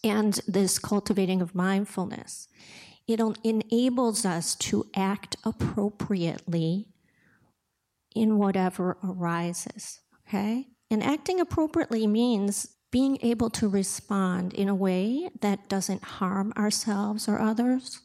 and 0.02 0.40
this 0.48 0.78
cultivating 0.78 1.42
of 1.42 1.54
mindfulness, 1.54 2.48
it 3.06 3.20
enables 3.44 4.24
us 4.24 4.54
to 4.56 4.86
act 4.96 5.36
appropriately 5.44 6.88
in 8.14 8.38
whatever 8.38 8.96
arises, 9.02 10.00
okay? 10.28 10.68
And 10.90 11.02
acting 11.02 11.40
appropriately 11.40 12.06
means 12.06 12.68
being 12.90 13.18
able 13.22 13.50
to 13.50 13.68
respond 13.68 14.54
in 14.54 14.68
a 14.68 14.74
way 14.74 15.28
that 15.40 15.68
doesn't 15.68 16.04
harm 16.04 16.52
ourselves 16.56 17.28
or 17.28 17.40
others 17.40 18.00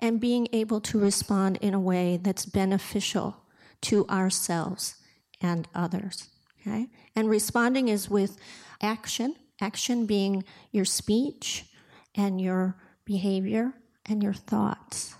and 0.00 0.20
being 0.20 0.48
able 0.52 0.80
to 0.80 0.98
respond 0.98 1.58
in 1.60 1.74
a 1.74 1.80
way 1.80 2.18
that's 2.20 2.44
beneficial 2.44 3.36
to 3.80 4.04
ourselves 4.08 4.96
and 5.40 5.68
others. 5.74 6.28
Okay? 6.60 6.88
And 7.14 7.30
responding 7.30 7.88
is 7.88 8.10
with 8.10 8.36
action, 8.82 9.36
action 9.60 10.06
being 10.06 10.42
your 10.72 10.84
speech 10.84 11.66
and 12.14 12.40
your 12.40 12.76
behavior 13.04 13.74
and 14.06 14.22
your 14.22 14.34
thoughts. 14.34 15.14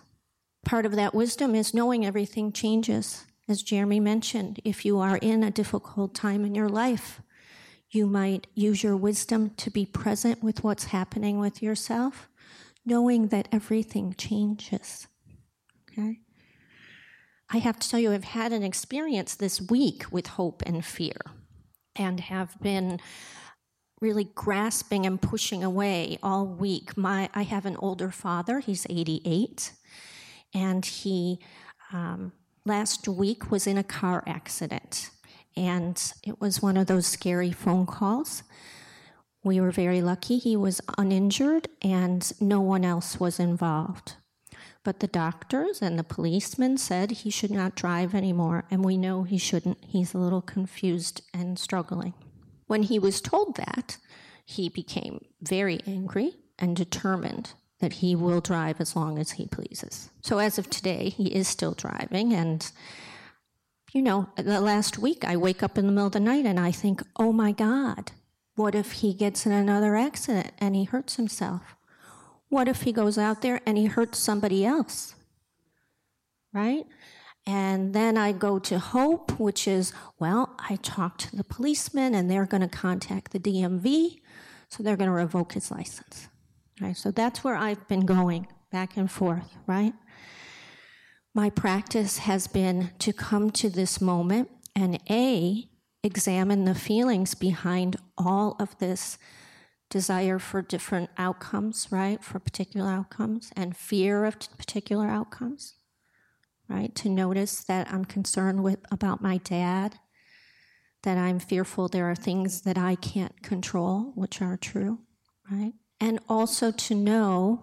Part 0.64 0.87
of 0.87 0.96
that 0.96 1.14
wisdom 1.14 1.54
is 1.54 1.75
knowing 1.75 2.04
everything 2.04 2.52
changes. 2.52 3.25
As 3.49 3.62
Jeremy 3.62 4.00
mentioned, 4.00 4.61
if 4.64 4.84
you 4.84 4.99
are 4.99 5.16
in 5.16 5.42
a 5.42 5.50
difficult 5.50 6.14
time 6.14 6.44
in 6.44 6.54
your 6.54 6.68
life, 6.68 7.20
you 7.90 8.06
might 8.06 8.46
use 8.54 8.82
your 8.82 8.96
wisdom 8.96 9.50
to 9.56 9.70
be 9.70 9.84
present 9.84 10.42
with 10.42 10.64
what's 10.64 10.84
happening 10.84 11.38
with 11.38 11.62
yourself 11.62 12.28
knowing 12.84 13.28
that 13.28 13.49
everything 13.52 14.14
changes. 14.16 15.06
Okay? 15.90 16.20
I 17.50 17.58
have 17.58 17.78
to 17.78 17.88
tell 17.88 18.00
you, 18.00 18.12
I've 18.12 18.25
had 18.25 18.52
an 18.52 18.62
experience 18.62 19.34
this 19.34 19.61
week 19.61 20.06
with 20.11 20.26
hope 20.26 20.62
and 20.64 20.84
fear 20.84 21.18
and 21.94 22.18
have 22.20 22.58
been 22.61 22.99
really 24.00 24.25
grasping 24.25 25.06
and 25.06 25.20
pushing 25.20 25.62
away 25.62 26.18
all 26.22 26.46
week. 26.46 26.96
My, 26.96 27.28
I 27.34 27.42
have 27.42 27.66
an 27.66 27.76
older 27.76 28.11
father, 28.11 28.61
he's 28.61 28.87
88, 28.88 29.72
and 30.54 30.84
he 30.84 31.38
um, 31.92 32.32
last 32.64 33.09
week 33.09 33.50
was 33.50 33.66
in 33.66 33.78
a 33.78 33.85
car 33.85 34.23
accident. 34.26 35.11
And 35.57 36.00
it 36.23 36.40
was 36.40 36.62
one 36.62 36.76
of 36.76 36.87
those 36.87 37.07
scary 37.07 37.52
phone 37.52 37.87
calls 37.87 38.42
we 39.45 39.61
were 39.61 39.73
very 39.73 40.00
lucky 40.00 40.38
he 40.38 40.57
was 40.57 40.81
uninjured 40.99 41.69
and 41.81 42.33
no 42.40 42.61
one 42.61 42.85
else 42.85 43.19
was 43.19 43.40
involved. 43.40 44.14
But 44.85 45.00
the 45.00 45.09
doctors 45.09 45.83
and 45.83 45.99
the 45.99 46.04
policemen 46.04 46.76
said 46.76 47.11
he 47.11 47.31
should 47.31 47.52
not 47.52 47.76
drive 47.76 48.16
anymore, 48.16 48.64
and 48.69 48.85
we 48.85 48.97
know 48.97 49.23
he 49.23 49.38
shouldn't. 49.38 49.78
He's 49.87 50.12
a 50.12 50.19
little 50.19 50.42
confused 50.42 51.23
and 51.33 51.57
struggling. 51.57 52.14
When 52.66 52.83
he 52.83 52.99
was 52.99 53.21
told 53.21 53.57
that, 53.57 53.99
he 54.45 54.69
became 54.69 55.25
very 55.40 55.81
angry 55.87 56.35
and 56.59 56.75
determined 56.75 57.52
that 57.82 57.94
he 57.94 58.16
will 58.16 58.40
drive 58.40 58.80
as 58.80 58.96
long 58.96 59.18
as 59.18 59.32
he 59.32 59.46
pleases. 59.46 60.08
So 60.22 60.38
as 60.38 60.56
of 60.56 60.70
today, 60.70 61.10
he 61.10 61.26
is 61.34 61.46
still 61.46 61.72
driving 61.72 62.32
and 62.32 62.70
you 63.92 64.00
know, 64.00 64.30
the 64.36 64.58
last 64.58 64.98
week 64.98 65.22
I 65.22 65.36
wake 65.36 65.62
up 65.62 65.76
in 65.76 65.84
the 65.84 65.92
middle 65.92 66.06
of 66.06 66.14
the 66.14 66.20
night 66.20 66.46
and 66.46 66.58
I 66.58 66.70
think, 66.72 67.02
"Oh 67.16 67.30
my 67.30 67.52
god, 67.52 68.12
what 68.54 68.74
if 68.74 68.92
he 68.92 69.12
gets 69.12 69.44
in 69.44 69.52
another 69.52 69.96
accident 69.96 70.52
and 70.58 70.74
he 70.74 70.84
hurts 70.84 71.16
himself? 71.16 71.76
What 72.48 72.68
if 72.68 72.82
he 72.82 72.92
goes 72.92 73.18
out 73.18 73.42
there 73.42 73.60
and 73.66 73.76
he 73.76 73.86
hurts 73.86 74.18
somebody 74.18 74.64
else? 74.64 75.14
Right? 76.54 76.86
And 77.46 77.94
then 77.94 78.16
I 78.16 78.32
go 78.32 78.58
to 78.60 78.78
hope, 78.78 79.38
which 79.40 79.66
is, 79.66 79.92
well, 80.18 80.54
I 80.58 80.76
talk 80.76 81.18
to 81.18 81.36
the 81.36 81.44
policeman 81.44 82.14
and 82.14 82.30
they're 82.30 82.46
going 82.46 82.60
to 82.60 82.68
contact 82.68 83.32
the 83.32 83.40
DMV, 83.40 84.20
so 84.68 84.82
they're 84.82 84.96
going 84.96 85.10
to 85.10 85.14
revoke 85.14 85.54
his 85.54 85.70
license. 85.70 86.28
So 86.94 87.10
that's 87.10 87.44
where 87.44 87.54
I've 87.54 87.86
been 87.86 88.04
going 88.06 88.48
back 88.72 88.96
and 88.96 89.10
forth, 89.10 89.56
right? 89.66 89.92
My 91.34 91.48
practice 91.48 92.18
has 92.18 92.46
been 92.46 92.90
to 92.98 93.12
come 93.12 93.50
to 93.52 93.70
this 93.70 94.00
moment 94.00 94.50
and 94.74 94.98
A, 95.08 95.68
examine 96.02 96.64
the 96.64 96.74
feelings 96.74 97.34
behind 97.34 97.96
all 98.18 98.56
of 98.58 98.76
this 98.78 99.18
desire 99.88 100.38
for 100.38 100.62
different 100.62 101.10
outcomes, 101.16 101.88
right? 101.90 102.22
For 102.24 102.38
particular 102.38 102.90
outcomes 102.90 103.52
and 103.54 103.76
fear 103.76 104.24
of 104.24 104.38
particular 104.58 105.06
outcomes, 105.06 105.74
right? 106.68 106.94
To 106.96 107.08
notice 107.08 107.62
that 107.64 107.92
I'm 107.92 108.04
concerned 108.04 108.62
with 108.62 108.80
about 108.90 109.22
my 109.22 109.36
dad, 109.36 109.98
that 111.02 111.18
I'm 111.18 111.38
fearful 111.38 111.88
there 111.88 112.10
are 112.10 112.14
things 112.14 112.62
that 112.62 112.78
I 112.78 112.94
can't 112.94 113.42
control, 113.42 114.12
which 114.14 114.40
are 114.40 114.56
true, 114.56 115.00
right? 115.50 115.74
And 116.02 116.18
also 116.28 116.73
to 116.73 116.94
know 116.97 117.62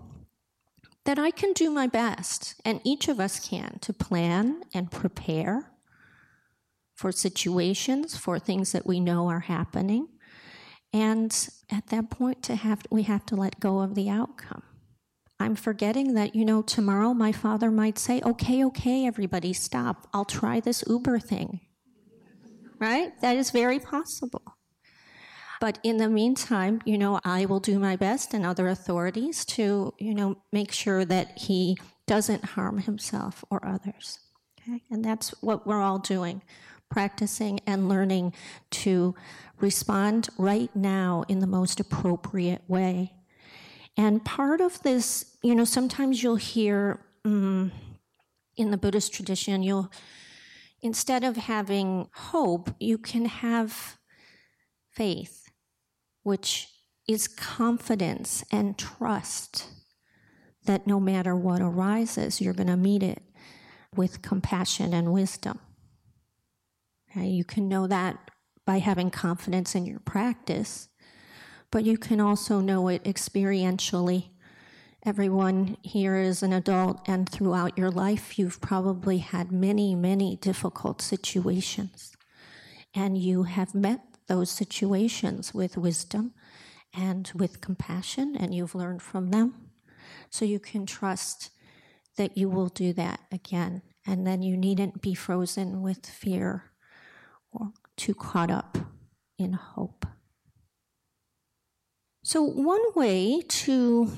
that 1.04 1.20
I 1.20 1.30
can 1.30 1.52
do 1.52 1.70
my 1.70 1.88
best, 1.88 2.56
and 2.64 2.80
each 2.86 3.10
of 3.10 3.20
us 3.20 3.38
can, 3.38 3.80
to 3.82 3.92
plan 3.92 4.62
and 4.74 4.90
prepare 4.90 5.72
for 6.96 7.12
situations, 7.12 8.16
for 8.16 8.40
things 8.40 8.72
that 8.72 8.88
we 8.88 9.02
know 9.02 9.28
are 9.28 9.42
happening. 9.42 10.08
And 10.94 11.50
at 11.70 11.88
that 11.88 12.10
point 12.10 12.42
to 12.44 12.56
have 12.56 12.84
we 12.90 13.04
have 13.04 13.26
to 13.26 13.36
let 13.36 13.60
go 13.60 13.80
of 13.80 13.94
the 13.94 14.10
outcome. 14.10 14.64
I'm 15.38 15.56
forgetting 15.56 16.14
that, 16.14 16.34
you 16.34 16.46
know, 16.46 16.62
tomorrow 16.62 17.14
my 17.14 17.34
father 17.34 17.72
might 17.72 17.98
say, 18.00 18.22
okay, 18.26 18.64
okay, 18.66 19.06
everybody 19.06 19.52
stop. 19.52 20.08
I'll 20.14 20.24
try 20.24 20.62
this 20.62 20.84
Uber 20.88 21.20
thing. 21.20 21.60
Right? 22.80 23.20
That 23.20 23.36
is 23.36 23.52
very 23.52 23.80
possible. 23.80 24.59
But 25.60 25.80
in 25.84 25.98
the 25.98 26.10
meantime, 26.10 26.82
you 26.86 26.98
know, 26.98 27.20
I 27.24 27.46
will 27.46 27.60
do 27.60 27.80
my 27.80 27.96
best 27.96 28.34
and 28.34 28.46
other 28.46 28.68
authorities 28.68 29.44
to, 29.46 29.94
you 29.98 30.14
know, 30.14 30.38
make 30.54 30.72
sure 30.72 31.04
that 31.06 31.38
he 31.38 31.78
doesn't 32.08 32.46
harm 32.46 32.80
himself 32.80 33.44
or 33.50 33.66
others. 33.66 34.20
Okay? 34.62 34.84
And 34.90 35.04
that's 35.04 35.30
what 35.42 35.68
we're 35.68 35.82
all 35.82 36.00
doing 36.00 36.42
practicing 36.90 37.60
and 37.68 37.88
learning 37.88 38.34
to 38.72 39.16
respond 39.60 40.30
right 40.38 40.76
now 40.76 41.24
in 41.28 41.40
the 41.40 41.48
most 41.48 41.80
appropriate 41.80 42.64
way. 42.68 43.14
And 43.96 44.24
part 44.26 44.62
of 44.62 44.82
this, 44.82 45.38
you 45.44 45.54
know, 45.54 45.66
sometimes 45.66 46.24
you'll 46.24 46.38
hear 46.38 47.06
um, 47.26 47.72
in 48.58 48.72
the 48.72 48.78
Buddhist 48.78 49.14
tradition, 49.14 49.62
you'll, 49.62 49.92
instead 50.82 51.24
of 51.24 51.38
having 51.38 52.10
hope, 52.14 52.72
you 52.80 52.98
can 52.98 53.26
have 53.26 53.98
faith, 54.92 55.39
which 56.24 56.68
is 57.08 57.28
confidence 57.28 58.44
and 58.52 58.78
trust 58.78 59.68
that 60.66 60.86
no 60.86 61.00
matter 61.00 61.36
what 61.36 61.62
arises, 61.62 62.40
you're 62.40 62.54
going 62.54 62.68
to 62.68 62.78
meet 62.78 63.02
it 63.02 63.24
with 63.96 64.22
compassion 64.22 64.94
and 64.94 65.12
wisdom. 65.12 65.60
Okay? 67.10 67.28
You 67.28 67.44
can 67.44 67.68
know 67.68 67.88
that 67.88 68.30
by 68.66 68.78
having 68.78 69.10
confidence 69.10 69.74
in 69.74 69.86
your 69.86 70.00
practice, 70.00 70.90
but 71.72 71.84
you 71.84 71.98
can 71.98 72.20
also 72.20 72.60
know 72.60 72.88
it 72.88 73.04
experientially. 73.04 74.30
Everyone 75.06 75.78
here 75.82 76.18
is 76.18 76.44
an 76.44 76.54
adult, 76.54 77.02
and 77.08 77.28
throughout 77.28 77.78
your 77.78 77.90
life, 77.90 78.38
you've 78.38 78.62
probably 78.62 79.20
had 79.20 79.52
many, 79.52 79.96
many 79.96 80.36
difficult 80.36 81.02
situations. 81.02 82.16
And 82.94 83.18
you 83.18 83.44
have 83.44 83.74
met 83.74 84.09
those 84.30 84.50
situations 84.50 85.54
with 85.54 85.76
wisdom 85.76 86.34
and 86.96 87.30
with 87.36 87.60
compassion, 87.60 88.38
and 88.40 88.56
you've 88.56 88.74
learned 88.74 89.02
from 89.02 89.32
them. 89.32 89.72
So 90.30 90.46
you 90.46 90.60
can 90.60 90.86
trust 90.86 91.50
that 92.18 92.38
you 92.38 92.50
will 92.50 92.70
do 92.70 92.94
that 92.94 93.20
again. 93.32 93.82
And 94.06 94.26
then 94.26 94.42
you 94.42 94.56
needn't 94.56 95.02
be 95.02 95.14
frozen 95.14 95.82
with 95.82 96.06
fear 96.06 96.72
or 97.52 97.74
too 97.98 98.14
caught 98.14 98.50
up 98.50 98.78
in 99.38 99.54
hope. 99.54 100.06
So, 102.24 102.44
one 102.44 102.82
way 102.96 103.42
to 103.42 104.12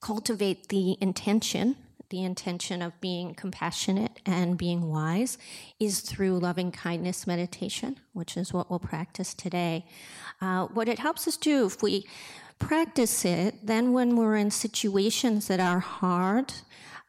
cultivate 0.00 0.68
the 0.68 0.96
intention, 1.00 1.76
the 2.12 2.22
intention 2.22 2.82
of 2.82 2.92
being 3.00 3.34
compassionate 3.34 4.20
and 4.26 4.58
being 4.58 4.90
wise, 4.90 5.38
is 5.80 6.00
through 6.00 6.38
loving 6.38 6.70
kindness 6.70 7.26
meditation, 7.26 7.98
which 8.12 8.36
is 8.36 8.52
what 8.52 8.68
we'll 8.68 8.78
practice 8.78 9.32
today. 9.32 9.84
Uh, 10.40 10.66
what 10.66 10.88
it 10.88 10.98
helps 10.98 11.26
us 11.26 11.38
do, 11.38 11.66
if 11.66 11.82
we 11.82 12.06
practice 12.58 13.24
it, 13.24 13.66
then 13.66 13.92
when 13.94 14.14
we're 14.14 14.36
in 14.36 14.50
situations 14.50 15.48
that 15.48 15.58
are 15.58 15.80
hard, 15.80 16.52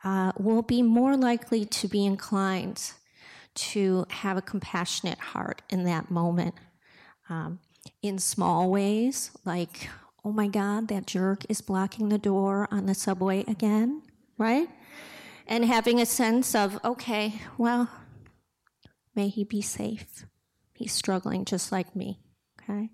uh, 0.05 0.31
we'll 0.39 0.61
be 0.61 0.81
more 0.81 1.17
likely 1.17 1.65
to 1.65 1.87
be 1.89 2.05
inclined 2.05 2.93
to 3.55 4.05
have 4.09 4.37
a 4.37 4.41
compassionate 4.41 5.19
heart 5.19 5.61
in 5.69 5.83
that 5.83 6.09
moment. 6.09 6.55
Um, 7.29 7.59
in 8.01 8.19
small 8.19 8.71
ways, 8.71 9.31
like, 9.43 9.89
oh 10.23 10.31
my 10.31 10.47
God, 10.47 10.87
that 10.87 11.07
jerk 11.07 11.43
is 11.49 11.59
blocking 11.59 12.07
the 12.07 12.17
door 12.17 12.69
on 12.71 12.85
the 12.85 12.95
subway 12.95 13.43
again, 13.47 14.02
right? 14.37 14.67
And 15.47 15.65
having 15.65 15.99
a 15.99 16.05
sense 16.05 16.55
of, 16.55 16.79
okay, 16.83 17.41
well, 17.57 17.89
may 19.15 19.27
he 19.27 19.43
be 19.43 19.61
safe. 19.61 20.25
He's 20.73 20.93
struggling 20.93 21.45
just 21.45 21.71
like 21.71 21.95
me, 21.95 22.19
okay? 22.61 22.89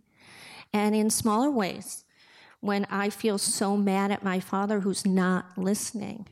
And 0.74 0.96
in 0.96 1.10
smaller 1.10 1.50
ways, 1.50 2.04
when 2.60 2.86
I 2.90 3.10
feel 3.10 3.38
so 3.38 3.78
mad 3.78 4.12
at 4.12 4.24
my 4.24 4.40
father 4.40 4.82
who's 4.82 5.06
not 5.06 5.58
listening, 5.58 6.28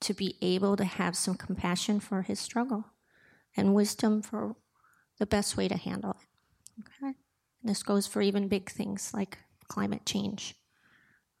to 0.00 0.14
be 0.14 0.36
able 0.40 0.76
to 0.76 0.84
have 0.84 1.16
some 1.16 1.34
compassion 1.34 2.00
for 2.00 2.22
his 2.22 2.38
struggle 2.38 2.84
and 3.56 3.74
wisdom 3.74 4.22
for 4.22 4.56
the 5.18 5.26
best 5.26 5.56
way 5.56 5.68
to 5.68 5.76
handle 5.76 6.12
it. 6.12 6.80
Okay? 6.80 7.14
This 7.62 7.82
goes 7.82 8.06
for 8.06 8.22
even 8.22 8.48
big 8.48 8.70
things 8.70 9.12
like 9.12 9.38
climate 9.66 10.06
change, 10.06 10.54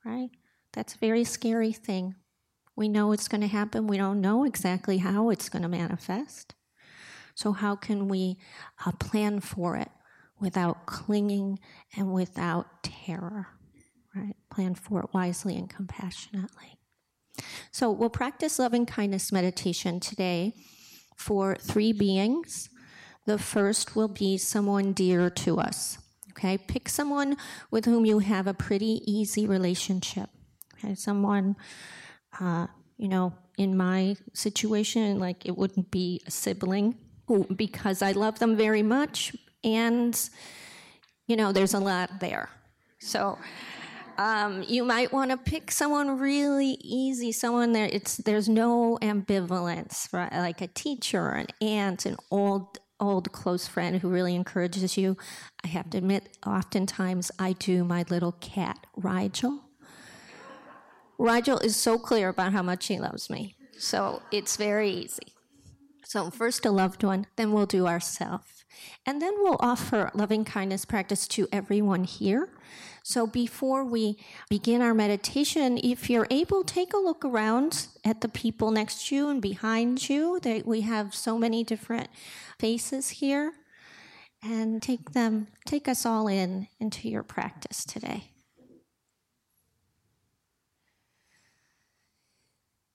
right? 0.04 0.30
That's 0.72 0.94
a 0.94 0.98
very 0.98 1.24
scary 1.24 1.72
thing. 1.72 2.16
We 2.78 2.88
know 2.88 3.10
it's 3.10 3.26
going 3.26 3.40
to 3.40 3.48
happen. 3.48 3.88
We 3.88 3.96
don't 3.96 4.20
know 4.20 4.44
exactly 4.44 4.98
how 4.98 5.30
it's 5.30 5.48
going 5.48 5.62
to 5.62 5.68
manifest. 5.68 6.54
So, 7.34 7.50
how 7.50 7.74
can 7.74 8.06
we 8.06 8.38
uh, 8.86 8.92
plan 8.92 9.40
for 9.40 9.76
it 9.76 9.90
without 10.40 10.86
clinging 10.86 11.58
and 11.96 12.12
without 12.12 12.84
terror? 12.84 13.48
Right? 14.14 14.36
Plan 14.48 14.76
for 14.76 15.00
it 15.00 15.08
wisely 15.12 15.56
and 15.56 15.68
compassionately. 15.68 16.78
So, 17.72 17.90
we'll 17.90 18.10
practice 18.10 18.60
loving 18.60 18.86
kindness 18.86 19.32
meditation 19.32 19.98
today 19.98 20.54
for 21.16 21.56
three 21.56 21.92
beings. 21.92 22.70
The 23.26 23.38
first 23.38 23.96
will 23.96 24.06
be 24.06 24.38
someone 24.38 24.92
dear 24.92 25.30
to 25.30 25.58
us. 25.58 25.98
Okay, 26.30 26.56
pick 26.56 26.88
someone 26.88 27.36
with 27.72 27.86
whom 27.86 28.06
you 28.06 28.20
have 28.20 28.46
a 28.46 28.54
pretty 28.54 29.02
easy 29.04 29.48
relationship. 29.48 30.30
Okay, 30.74 30.94
someone, 30.94 31.56
uh, 32.40 32.66
you 32.96 33.08
know, 33.08 33.32
in 33.56 33.76
my 33.76 34.16
situation, 34.32 35.18
like 35.18 35.46
it 35.46 35.56
wouldn't 35.56 35.90
be 35.90 36.20
a 36.26 36.30
sibling 36.30 36.96
because 37.54 38.02
I 38.02 38.12
love 38.12 38.38
them 38.38 38.56
very 38.56 38.82
much, 38.82 39.34
and 39.62 40.18
you 41.26 41.36
know, 41.36 41.52
there's 41.52 41.74
a 41.74 41.80
lot 41.80 42.20
there. 42.20 42.48
So, 43.00 43.38
um, 44.16 44.64
you 44.66 44.84
might 44.84 45.12
want 45.12 45.30
to 45.30 45.36
pick 45.36 45.70
someone 45.70 46.18
really 46.18 46.78
easy, 46.80 47.30
someone 47.32 47.72
that 47.72 47.94
it's 47.94 48.16
there's 48.16 48.48
no 48.48 48.98
ambivalence, 49.02 50.12
right? 50.12 50.32
Like 50.32 50.60
a 50.60 50.66
teacher, 50.66 51.30
an 51.30 51.46
aunt, 51.60 52.06
an 52.06 52.16
old 52.30 52.78
old 53.00 53.30
close 53.30 53.68
friend 53.68 54.00
who 54.00 54.08
really 54.08 54.34
encourages 54.34 54.96
you. 54.96 55.16
I 55.62 55.68
have 55.68 55.90
to 55.90 55.98
admit, 55.98 56.36
oftentimes 56.46 57.30
I 57.38 57.52
do 57.52 57.84
my 57.84 58.04
little 58.10 58.32
cat, 58.32 58.86
Rigel. 58.96 59.67
Rigel 61.18 61.58
is 61.58 61.76
so 61.76 61.98
clear 61.98 62.28
about 62.28 62.52
how 62.52 62.62
much 62.62 62.86
he 62.86 62.98
loves 62.98 63.28
me, 63.28 63.56
so 63.76 64.22
it's 64.30 64.56
very 64.56 64.90
easy. 64.90 65.34
So 66.04 66.30
first 66.30 66.64
a 66.64 66.70
loved 66.70 67.04
one, 67.04 67.26
then 67.36 67.52
we'll 67.52 67.66
do 67.66 67.86
ourselves. 67.86 68.64
And 69.04 69.20
then 69.20 69.34
we'll 69.38 69.58
offer 69.60 70.10
loving 70.14 70.44
kindness 70.44 70.84
practice 70.84 71.26
to 71.28 71.48
everyone 71.52 72.04
here. 72.04 72.48
So 73.02 73.26
before 73.26 73.84
we 73.84 74.18
begin 74.48 74.80
our 74.80 74.94
meditation, 74.94 75.78
if 75.82 76.08
you're 76.08 76.26
able, 76.30 76.62
take 76.62 76.92
a 76.92 76.98
look 76.98 77.24
around 77.24 77.88
at 78.04 78.20
the 78.20 78.28
people 78.28 78.70
next 78.70 79.08
to 79.08 79.16
you 79.16 79.28
and 79.28 79.42
behind 79.42 80.08
you. 80.08 80.40
That 80.40 80.66
we 80.66 80.82
have 80.82 81.14
so 81.14 81.38
many 81.38 81.64
different 81.64 82.08
faces 82.58 83.10
here. 83.10 83.52
And 84.42 84.80
take 84.80 85.12
them, 85.12 85.48
take 85.66 85.88
us 85.88 86.06
all 86.06 86.28
in 86.28 86.68
into 86.78 87.08
your 87.08 87.24
practice 87.24 87.84
today. 87.84 88.30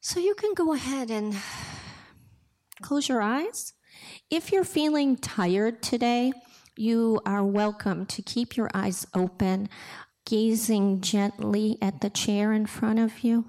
So 0.06 0.20
you 0.20 0.36
can 0.36 0.54
go 0.54 0.74
ahead 0.74 1.10
and 1.10 1.34
close 2.82 3.08
your 3.08 3.22
eyes. 3.22 3.72
If 4.30 4.52
you're 4.52 4.66
feeling 4.66 5.16
tired 5.16 5.82
today, 5.82 6.34
you 6.76 7.22
are 7.26 7.46
welcome 7.46 8.06
to 8.08 8.22
keep 8.22 8.58
your 8.58 8.70
eyes 8.74 9.08
open 9.14 9.70
gazing 10.26 11.00
gently 11.00 11.78
at 11.82 12.02
the 12.02 12.10
chair 12.10 12.52
in 12.52 12.66
front 12.66 13.00
of 13.00 13.24
you, 13.24 13.46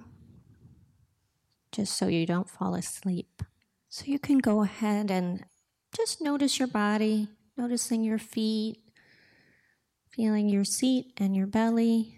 just 1.73 1.99
so 1.99 2.07
you 2.07 2.25
don't 2.25 2.49
fall 2.49 2.77
asleep. 2.77 3.43
So 3.88 4.05
you 4.07 4.21
can 4.21 4.38
go 4.38 4.62
ahead 4.62 5.11
and 5.11 5.45
just 5.97 6.23
notice 6.23 6.61
your 6.61 6.69
body, 6.69 7.27
noticing 7.57 8.05
your 8.05 8.19
feet, 8.19 8.79
feeling 10.09 10.49
your 10.49 10.64
seat 10.64 11.14
and 11.17 11.35
your 11.35 11.49
belly, 11.49 12.17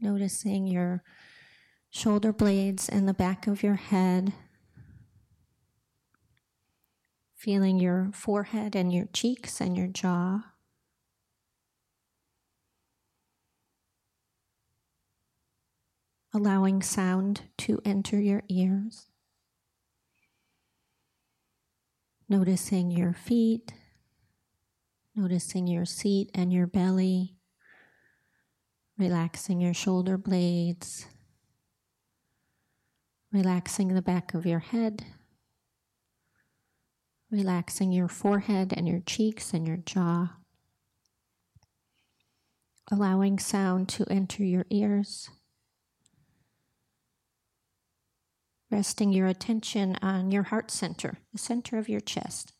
noticing 0.00 0.68
your 0.68 1.02
shoulder 1.90 2.32
blades 2.32 2.88
and 2.88 3.08
the 3.08 3.14
back 3.14 3.46
of 3.46 3.62
your 3.62 3.74
head, 3.74 4.32
feeling 7.34 7.78
your 7.78 8.10
forehead 8.12 8.74
and 8.74 8.92
your 8.92 9.06
cheeks 9.12 9.60
and 9.60 9.76
your 9.76 9.88
jaw. 9.88 10.42
allowing 16.32 16.82
sound 16.82 17.42
to 17.58 17.80
enter 17.84 18.20
your 18.20 18.42
ears. 18.48 19.06
Noticing 22.28 22.90
your 22.90 23.12
feet, 23.12 23.72
noticing 25.16 25.66
your 25.66 25.84
seat 25.84 26.30
and 26.32 26.52
your 26.52 26.68
belly, 26.68 27.34
relaxing 28.96 29.60
your 29.60 29.74
shoulder 29.74 30.16
blades, 30.16 31.06
relaxing 33.32 33.94
the 33.94 34.02
back 34.02 34.34
of 34.34 34.46
your 34.46 34.58
head, 34.58 35.04
relaxing 37.30 37.92
your 37.92 38.08
forehead 38.08 38.74
and 38.76 38.88
your 38.88 39.00
cheeks 39.00 39.52
and 39.52 39.66
your 39.66 39.76
jaw, 39.78 40.36
allowing 42.90 43.38
sound 43.38 43.88
to 43.88 44.04
enter 44.10 44.42
your 44.42 44.66
ears. 44.70 45.30
resting 48.70 49.12
your 49.12 49.26
attention 49.26 49.96
on 50.00 50.30
your 50.30 50.44
heart 50.44 50.70
center, 50.70 51.18
the 51.32 51.38
center 51.38 51.76
of 51.76 51.88
your 51.88 52.00
chest. 52.00 52.52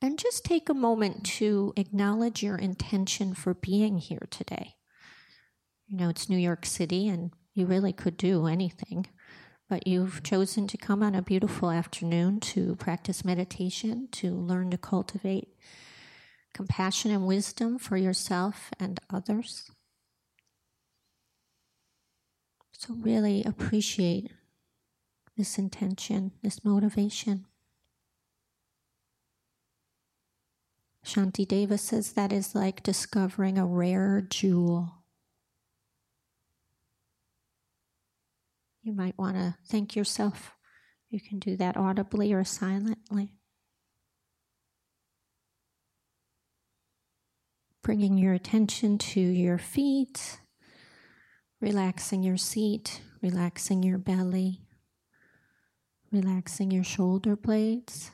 And 0.00 0.18
just 0.18 0.44
take 0.44 0.68
a 0.68 0.74
moment 0.74 1.24
to 1.36 1.72
acknowledge 1.76 2.42
your 2.42 2.56
intention 2.56 3.34
for 3.34 3.54
being 3.54 3.98
here 3.98 4.26
today. 4.30 4.74
You 5.92 5.98
know, 5.98 6.08
it's 6.08 6.30
New 6.30 6.38
York 6.38 6.64
City 6.64 7.06
and 7.06 7.32
you 7.52 7.66
really 7.66 7.92
could 7.92 8.16
do 8.16 8.46
anything, 8.46 9.08
but 9.68 9.86
you've 9.86 10.22
chosen 10.22 10.66
to 10.68 10.78
come 10.78 11.02
on 11.02 11.14
a 11.14 11.20
beautiful 11.20 11.70
afternoon 11.70 12.40
to 12.40 12.76
practice 12.76 13.26
meditation, 13.26 14.08
to 14.12 14.30
learn 14.30 14.70
to 14.70 14.78
cultivate 14.78 15.48
compassion 16.54 17.10
and 17.10 17.26
wisdom 17.26 17.78
for 17.78 17.98
yourself 17.98 18.70
and 18.80 19.00
others. 19.10 19.70
So, 22.72 22.94
really 22.94 23.44
appreciate 23.44 24.32
this 25.36 25.58
intention, 25.58 26.32
this 26.42 26.64
motivation. 26.64 27.44
Shantideva 31.04 31.78
says 31.78 32.12
that 32.12 32.32
is 32.32 32.54
like 32.54 32.82
discovering 32.82 33.58
a 33.58 33.66
rare 33.66 34.26
jewel. 34.26 35.01
You 38.82 38.92
might 38.92 39.16
want 39.18 39.36
to 39.36 39.56
thank 39.68 39.94
yourself. 39.94 40.52
You 41.08 41.20
can 41.20 41.38
do 41.38 41.56
that 41.56 41.76
audibly 41.76 42.32
or 42.32 42.44
silently. 42.44 43.34
Bringing 47.82 48.16
your 48.16 48.32
attention 48.32 48.98
to 48.98 49.20
your 49.20 49.58
feet, 49.58 50.40
relaxing 51.60 52.22
your 52.22 52.36
seat, 52.36 53.00
relaxing 53.20 53.82
your 53.82 53.98
belly, 53.98 54.62
relaxing 56.10 56.70
your 56.70 56.84
shoulder 56.84 57.36
blades 57.36 58.12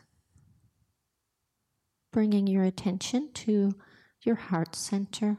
bringing 2.12 2.46
your 2.46 2.64
attention 2.64 3.30
to 3.32 3.72
your 4.22 4.34
heart 4.34 4.74
center 4.74 5.36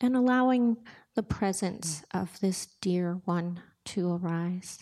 and 0.00 0.16
allowing 0.16 0.76
the 1.20 1.34
presence 1.34 2.02
of 2.14 2.40
this 2.40 2.64
dear 2.80 3.20
one 3.26 3.60
to 3.84 4.10
arise. 4.10 4.78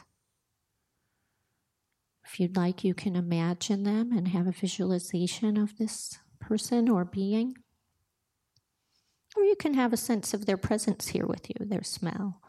If 2.24 2.38
you'd 2.38 2.56
like, 2.56 2.84
you 2.84 2.94
can 2.94 3.16
imagine 3.16 3.82
them 3.82 4.12
and 4.16 4.28
have 4.28 4.46
a 4.46 4.52
visualization 4.52 5.56
of 5.56 5.78
this 5.78 6.16
person 6.38 6.88
or 6.88 7.04
being. 7.04 7.56
Or 9.36 9.42
you 9.42 9.56
can 9.56 9.74
have 9.74 9.92
a 9.92 9.96
sense 9.96 10.32
of 10.32 10.46
their 10.46 10.56
presence 10.56 11.08
here 11.08 11.26
with 11.26 11.48
you, 11.48 11.66
their 11.66 11.82
smell. 11.82 12.40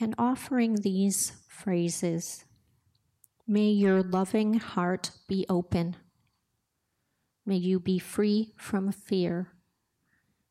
And 0.00 0.16
offering 0.18 0.78
these 0.82 1.30
phrases 1.48 2.44
May 3.46 3.68
your 3.68 4.02
loving 4.02 4.54
heart 4.54 5.12
be 5.28 5.46
open. 5.48 5.94
May 7.44 7.58
you 7.58 7.78
be 7.78 8.00
free 8.00 8.52
from 8.56 8.90
fear. 8.90 9.52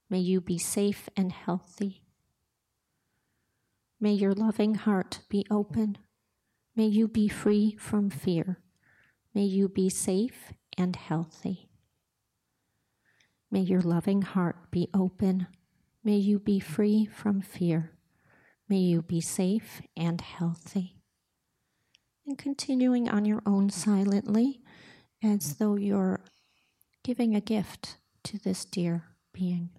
May 0.09 0.19
you 0.19 0.41
be 0.41 0.57
safe 0.57 1.09
and 1.17 1.31
healthy. 1.31 2.03
May 3.99 4.13
your 4.13 4.33
loving 4.33 4.75
heart 4.75 5.21
be 5.29 5.45
open. 5.49 5.97
May 6.75 6.87
you 6.87 7.07
be 7.07 7.27
free 7.27 7.75
from 7.79 8.09
fear. 8.09 8.59
May 9.33 9.45
you 9.45 9.67
be 9.67 9.89
safe 9.89 10.53
and 10.77 10.95
healthy. 10.95 11.69
May 13.49 13.61
your 13.61 13.81
loving 13.81 14.21
heart 14.21 14.71
be 14.71 14.89
open. 14.93 15.47
May 16.03 16.17
you 16.17 16.39
be 16.39 16.59
free 16.59 17.05
from 17.05 17.41
fear. 17.41 17.91
May 18.67 18.79
you 18.79 19.01
be 19.01 19.21
safe 19.21 19.81
and 19.95 20.21
healthy 20.21 20.95
and 22.25 22.37
continuing 22.37 23.07
on 23.07 23.25
your 23.25 23.41
own 23.45 23.69
silently 23.69 24.61
as 25.23 25.55
though 25.55 25.75
you're 25.75 26.21
giving 27.03 27.35
a 27.35 27.41
gift 27.41 27.97
to 28.23 28.37
this 28.39 28.65
dear 28.65 29.03
being. 29.33 29.69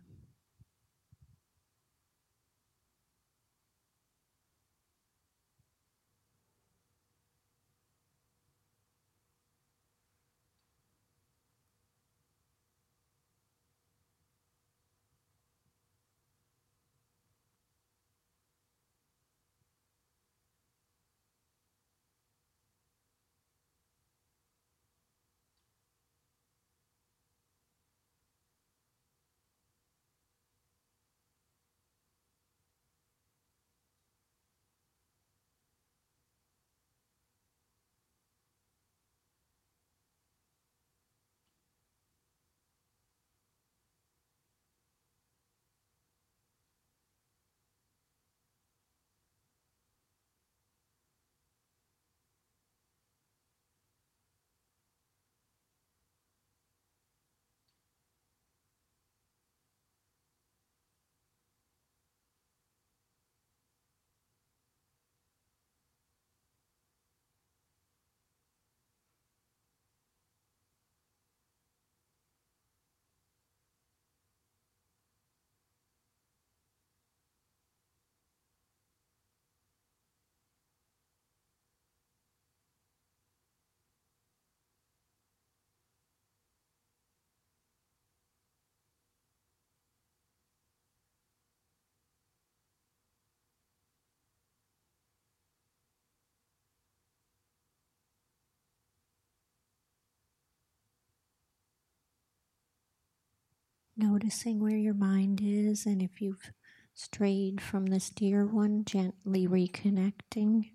Noticing 103.96 104.61
where 104.61 104.76
your 104.76 104.94
mind 104.94 105.40
is 105.42 105.87
and 105.87 106.02
if 106.02 106.20
you've 106.20 106.52
strayed 106.94 107.61
from 107.61 107.87
this 107.87 108.11
dear 108.11 108.46
one, 108.46 108.85
gently 108.85 109.46
reconnecting. 109.46 110.70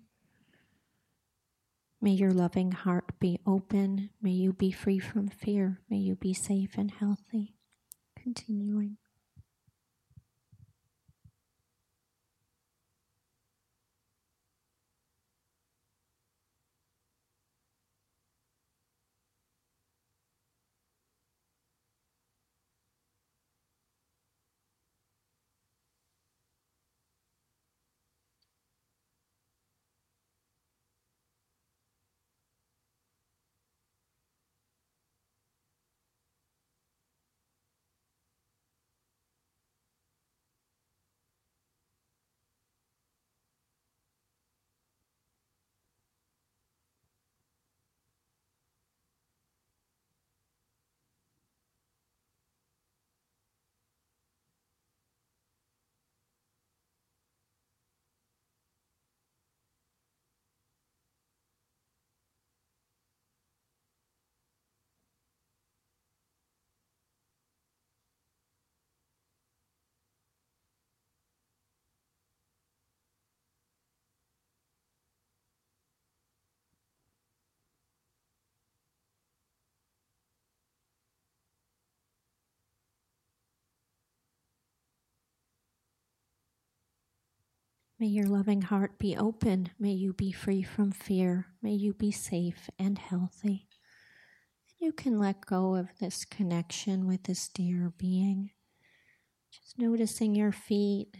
May 2.00 2.12
your 2.12 2.32
loving 2.32 2.72
heart 2.72 3.18
be 3.20 3.38
open. 3.46 4.10
May 4.20 4.32
you 4.32 4.52
be 4.52 4.72
free 4.72 4.98
from 4.98 5.28
fear. 5.28 5.80
May 5.88 5.98
you 5.98 6.16
be 6.16 6.34
safe 6.34 6.76
and 6.76 6.90
healthy. 6.90 7.54
Continuing. 8.16 8.98
May 88.02 88.08
your 88.08 88.26
loving 88.26 88.62
heart 88.62 88.98
be 88.98 89.16
open. 89.16 89.70
May 89.78 89.92
you 89.92 90.12
be 90.12 90.32
free 90.32 90.64
from 90.64 90.90
fear. 90.90 91.46
May 91.62 91.74
you 91.74 91.94
be 91.94 92.10
safe 92.10 92.68
and 92.76 92.98
healthy. 92.98 93.68
And 94.66 94.80
you 94.80 94.92
can 94.92 95.20
let 95.20 95.46
go 95.46 95.76
of 95.76 95.86
this 96.00 96.24
connection 96.24 97.06
with 97.06 97.22
this 97.22 97.48
dear 97.48 97.92
being. 97.96 98.50
Just 99.52 99.78
noticing 99.78 100.34
your 100.34 100.50
feet, 100.50 101.14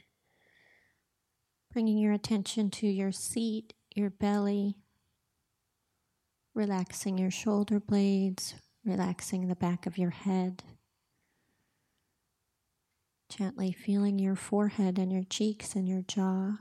bringing 1.73 1.99
your 1.99 2.13
attention 2.13 2.69
to 2.71 2.89
your 2.89 3.13
seat, 3.13 3.75
your 3.95 4.11
belly, 4.11 4.75
relaxing 6.53 7.17
your 7.17 7.31
shoulder 7.31 7.79
blades, 7.79 8.57
relaxing 8.85 9.47
the 9.47 9.55
back 9.55 9.87
of 9.87 9.99
your 9.99 10.11
head. 10.11 10.65
Gently 13.29 13.71
feeling 13.71 14.19
your 14.19 14.35
forehead 14.35 14.99
and 14.99 15.13
your 15.13 15.23
cheeks 15.23 15.77
and 15.77 15.89
your 15.89 16.03
jaw, 16.03 16.59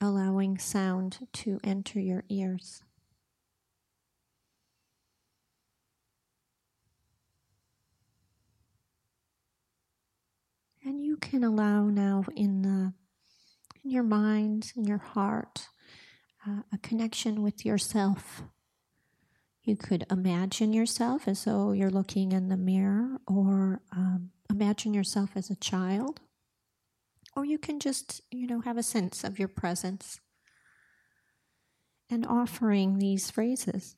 allowing 0.00 0.58
sound 0.58 1.28
to 1.32 1.60
enter 1.62 2.00
your 2.00 2.24
ears. 2.28 2.82
And 10.84 11.04
you 11.04 11.16
can 11.16 11.44
allow 11.44 11.84
now 11.84 12.24
in 12.34 12.62
the 12.62 12.92
in 13.84 13.90
your 13.90 14.02
mind, 14.02 14.72
in 14.76 14.84
your 14.84 14.98
heart, 14.98 15.68
uh, 16.46 16.62
a 16.72 16.78
connection 16.78 17.42
with 17.42 17.64
yourself. 17.64 18.42
You 19.62 19.76
could 19.76 20.04
imagine 20.10 20.72
yourself 20.72 21.28
as 21.28 21.44
though 21.44 21.72
you're 21.72 21.90
looking 21.90 22.32
in 22.32 22.48
the 22.48 22.56
mirror, 22.56 23.20
or 23.26 23.80
um, 23.92 24.30
imagine 24.50 24.94
yourself 24.94 25.30
as 25.34 25.50
a 25.50 25.56
child, 25.56 26.20
or 27.40 27.44
you 27.46 27.56
can 27.56 27.80
just, 27.80 28.20
you 28.30 28.46
know, 28.46 28.60
have 28.60 28.76
a 28.76 28.82
sense 28.82 29.24
of 29.24 29.38
your 29.38 29.48
presence 29.48 30.20
and 32.10 32.26
offering 32.26 32.98
these 32.98 33.30
phrases. 33.30 33.96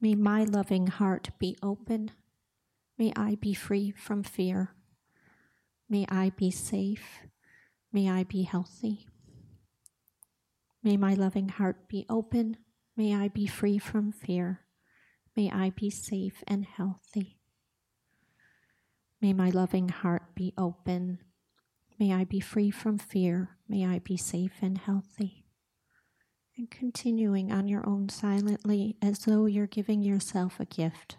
May 0.00 0.16
my 0.16 0.42
loving 0.42 0.88
heart 0.88 1.30
be 1.38 1.56
open. 1.62 2.10
May 2.98 3.12
I 3.14 3.36
be 3.36 3.54
free 3.54 3.92
from 3.92 4.24
fear. 4.24 4.74
May 5.88 6.04
I 6.08 6.30
be 6.30 6.50
safe. 6.50 7.20
May 7.92 8.10
I 8.10 8.24
be 8.24 8.42
healthy. 8.42 9.06
May 10.82 10.96
my 10.96 11.14
loving 11.14 11.50
heart 11.50 11.88
be 11.88 12.04
open. 12.10 12.56
May 12.96 13.14
I 13.14 13.28
be 13.28 13.46
free 13.46 13.78
from 13.78 14.10
fear. 14.10 14.62
May 15.36 15.52
I 15.52 15.70
be 15.70 15.88
safe 15.88 16.42
and 16.48 16.64
healthy. 16.64 17.38
May 19.20 19.32
my 19.32 19.50
loving 19.50 19.88
heart 19.88 20.34
be 20.34 20.52
open. 20.58 21.20
May 22.02 22.12
I 22.12 22.24
be 22.24 22.40
free 22.40 22.72
from 22.72 22.98
fear. 22.98 23.50
May 23.68 23.86
I 23.86 24.00
be 24.00 24.16
safe 24.16 24.54
and 24.60 24.76
healthy. 24.76 25.44
And 26.56 26.68
continuing 26.68 27.52
on 27.52 27.68
your 27.68 27.88
own 27.88 28.08
silently 28.08 28.96
as 29.00 29.20
though 29.20 29.46
you're 29.46 29.68
giving 29.68 30.02
yourself 30.02 30.58
a 30.58 30.64
gift. 30.64 31.18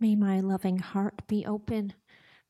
May 0.00 0.16
my 0.16 0.40
loving 0.40 0.78
heart 0.78 1.26
be 1.28 1.44
open. 1.44 1.92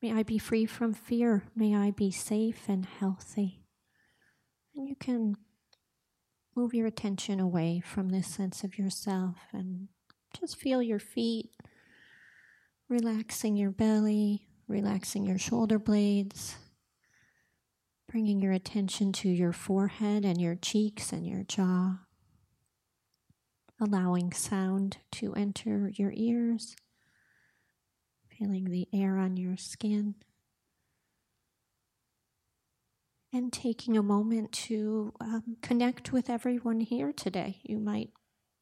May 0.00 0.12
I 0.12 0.22
be 0.22 0.38
free 0.38 0.66
from 0.66 0.94
fear. 0.94 1.42
May 1.56 1.74
I 1.74 1.90
be 1.90 2.12
safe 2.12 2.68
and 2.68 2.86
healthy. 2.86 3.64
And 4.76 4.88
you 4.88 4.94
can 4.94 5.34
move 6.54 6.72
your 6.74 6.86
attention 6.86 7.40
away 7.40 7.82
from 7.84 8.10
this 8.10 8.28
sense 8.28 8.62
of 8.62 8.78
yourself 8.78 9.36
and 9.52 9.88
just 10.38 10.56
feel 10.56 10.80
your 10.80 11.00
feet, 11.00 11.50
relaxing 12.88 13.56
your 13.56 13.72
belly, 13.72 14.46
relaxing 14.68 15.26
your 15.26 15.38
shoulder 15.38 15.78
blades, 15.78 16.54
bringing 18.08 18.40
your 18.40 18.52
attention 18.52 19.12
to 19.12 19.28
your 19.28 19.52
forehead 19.52 20.24
and 20.24 20.40
your 20.40 20.54
cheeks 20.54 21.12
and 21.12 21.26
your 21.26 21.42
jaw, 21.42 21.98
allowing 23.80 24.32
sound 24.32 24.98
to 25.10 25.34
enter 25.34 25.90
your 25.94 26.12
ears, 26.14 26.76
feeling 28.40 28.70
the 28.70 28.88
air 28.92 29.18
on 29.18 29.36
your 29.36 29.56
skin 29.56 30.14
and 33.32 33.52
taking 33.52 33.96
a 33.96 34.02
moment 34.02 34.50
to 34.50 35.12
um, 35.20 35.56
connect 35.62 36.12
with 36.12 36.30
everyone 36.30 36.80
here 36.80 37.12
today. 37.12 37.58
You 37.62 37.78
might 37.78 38.10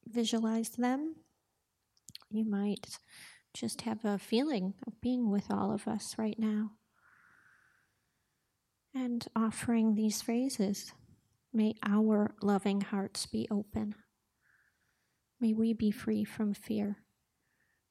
visualize 0.07 0.71
them. 0.71 1.15
You 2.31 2.45
might 2.45 2.99
just 3.55 3.83
have 3.83 4.05
a 4.05 4.19
feeling 4.19 4.75
of 4.87 5.01
being 5.01 5.31
with 5.31 5.51
all 5.51 5.73
of 5.73 5.89
us 5.89 6.17
right 6.19 6.39
now. 6.39 6.73
And 8.95 9.27
offering 9.37 9.95
these 9.95 10.21
phrases 10.21 10.93
May 11.53 11.75
our 11.83 12.35
loving 12.43 12.83
hearts 12.83 13.27
be 13.27 13.49
open. 13.51 13.95
May 15.41 15.55
we 15.55 15.73
be 15.73 15.91
free 15.91 16.25
from 16.25 16.53
fear. 16.53 16.99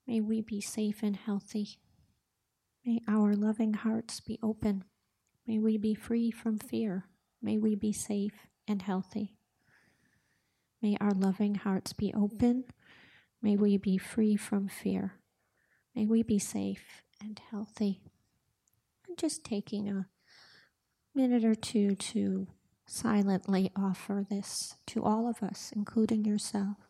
May 0.07 0.21
we 0.21 0.41
be 0.41 0.61
safe 0.61 1.03
and 1.03 1.17
healthy. 1.17 1.79
May 2.85 3.01
our 3.07 3.35
loving 3.35 3.73
hearts 3.73 4.21
be 4.21 4.39
open. 4.41 4.85
May 5.45 5.59
we 5.59 5.77
be 5.77 5.93
free 5.93 6.31
from 6.31 6.57
fear. 6.57 7.05
May 7.41 7.57
we 7.57 7.75
be 7.75 7.91
safe 7.91 8.47
and 8.67 8.81
healthy. 8.81 9.35
May 10.81 10.95
our 11.01 11.11
loving 11.11 11.55
hearts 11.55 11.91
be 11.91 12.13
open. 12.13 12.63
May 13.41 13.57
we 13.57 13.77
be 13.77 13.97
free 13.97 14.37
from 14.37 14.69
fear. 14.69 15.15
May 15.93 16.05
we 16.05 16.23
be 16.23 16.39
safe 16.39 17.03
and 17.19 17.41
healthy. 17.51 18.01
And 19.07 19.17
just 19.17 19.43
taking 19.43 19.89
a 19.89 20.07
minute 21.13 21.43
or 21.43 21.55
two 21.55 21.95
to 21.95 22.47
silently 22.85 23.71
offer 23.75 24.25
this 24.29 24.75
to 24.87 25.03
all 25.03 25.27
of 25.27 25.43
us, 25.43 25.73
including 25.75 26.23
yourself. 26.23 26.86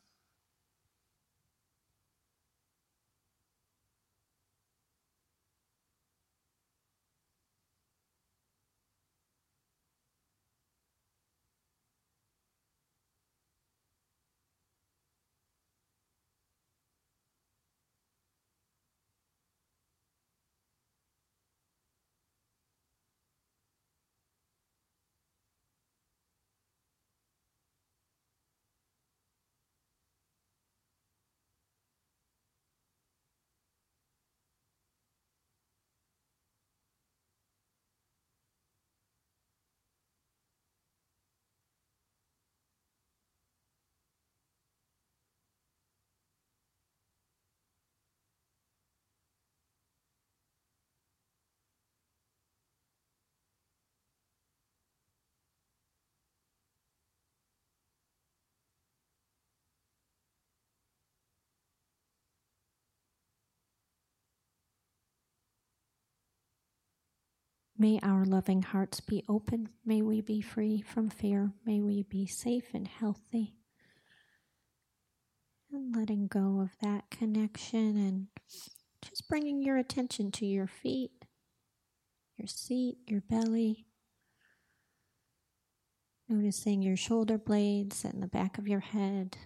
May 67.79 67.99
our 68.01 68.25
loving 68.25 68.63
hearts 68.63 69.01
be 69.01 69.23
open. 69.29 69.69
May 69.85 70.01
we 70.01 70.21
be 70.21 70.41
free 70.41 70.81
from 70.81 71.11
fear. 71.11 71.51
May 71.63 71.79
we 71.79 72.01
be 72.01 72.25
safe 72.25 72.73
and 72.73 72.87
healthy. 72.87 73.53
And 75.71 75.95
letting 75.95 76.27
go 76.27 76.59
of 76.59 76.71
that 76.81 77.11
connection 77.11 77.97
and 77.97 78.27
just 79.07 79.27
bringing 79.29 79.61
your 79.61 79.77
attention 79.77 80.31
to 80.31 80.45
your 80.45 80.65
feet, 80.65 81.11
your 82.35 82.47
seat, 82.47 82.97
your 83.05 83.21
belly. 83.21 83.85
Noticing 86.27 86.81
your 86.81 86.97
shoulder 86.97 87.37
blades 87.37 88.03
and 88.03 88.23
the 88.23 88.27
back 88.27 88.57
of 88.57 88.67
your 88.67 88.79
head. 88.79 89.37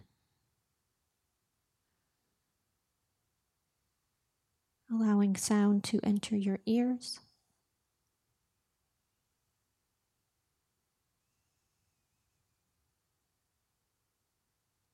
Allowing 4.89 5.35
sound 5.35 5.83
to 5.85 5.99
enter 6.03 6.37
your 6.37 6.59
ears. 6.65 7.19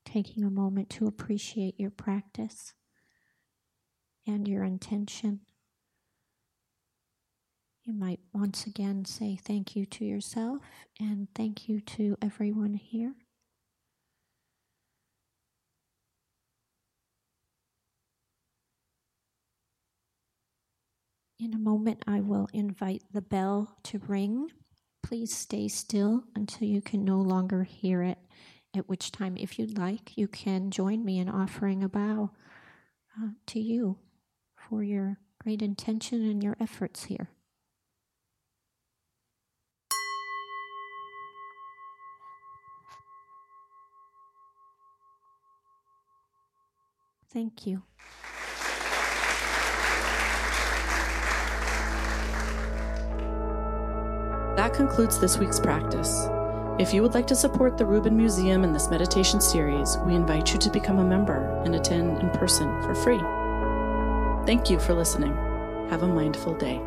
Taking 0.08 0.44
a 0.46 0.50
moment 0.50 0.90
to 0.90 1.06
appreciate 1.06 1.78
your 1.78 1.90
practice 1.90 2.74
and 4.26 4.48
your 4.48 4.64
intention. 4.64 5.42
You 7.84 7.94
might 7.94 8.22
once 8.34 8.66
again 8.66 9.04
say 9.04 9.36
thank 9.36 9.76
you 9.76 9.86
to 9.86 10.06
yourself 10.06 10.60
and 10.98 11.28
thank 11.36 11.68
you 11.68 11.82
to 11.82 12.18
everyone 12.22 12.76
here. 12.76 13.16
In 21.38 21.54
a 21.54 21.60
moment, 21.60 22.04
I 22.08 22.22
will 22.22 22.48
invite 22.54 23.04
the 23.12 23.22
bell 23.22 23.76
to 23.84 24.00
ring. 24.08 24.52
Please 25.04 25.36
stay 25.36 25.68
still 25.68 26.24
until 26.34 26.68
you 26.68 26.82
can 26.82 27.04
no 27.04 27.18
longer 27.18 27.64
hear 27.64 28.02
it 28.02 28.18
at 28.78 28.88
which 28.88 29.12
time, 29.12 29.36
if 29.38 29.58
you'd 29.58 29.78
like, 29.78 30.18
you 30.18 30.28
can 30.28 30.72
join 30.72 31.04
me 31.04 31.20
in 31.20 31.30
offering 31.30 31.84
a 31.84 31.90
bow 31.90 32.32
uh, 33.20 33.30
to 33.48 33.60
you 33.60 33.98
for 34.56 34.84
your 34.84 35.20
great 35.42 35.62
intention 35.62 36.24
and 36.30 36.44
your 36.44 36.56
efforts 36.60 37.06
here. 37.06 37.30
Thank 47.34 47.68
you. 47.68 47.84
That 54.56 54.74
concludes 54.74 55.20
this 55.20 55.38
week's 55.38 55.60
practice. 55.60 56.30
If 56.80 56.94
you 56.94 57.02
would 57.02 57.16
like 57.16 57.26
to 57.28 57.36
support 57.36 57.76
the 57.76 57.88
Rubin 57.88 58.16
Museum 58.16 58.64
and 58.64 58.74
this 58.74 58.88
meditation 58.88 59.42
series, 59.42 59.98
we 60.06 60.14
invite 60.14 60.54
you 60.54 60.60
to 60.60 60.70
become 60.70 61.00
a 61.00 61.04
member 61.04 61.60
and 61.66 61.74
attend 61.74 62.20
in 62.20 62.30
person 62.30 62.68
for 62.84 62.94
free. 62.94 63.18
Thank 64.46 64.70
you 64.70 64.78
for 64.80 64.94
listening. 64.94 65.36
Have 65.90 66.04
a 66.04 66.08
mindful 66.08 66.54
day. 66.54 66.80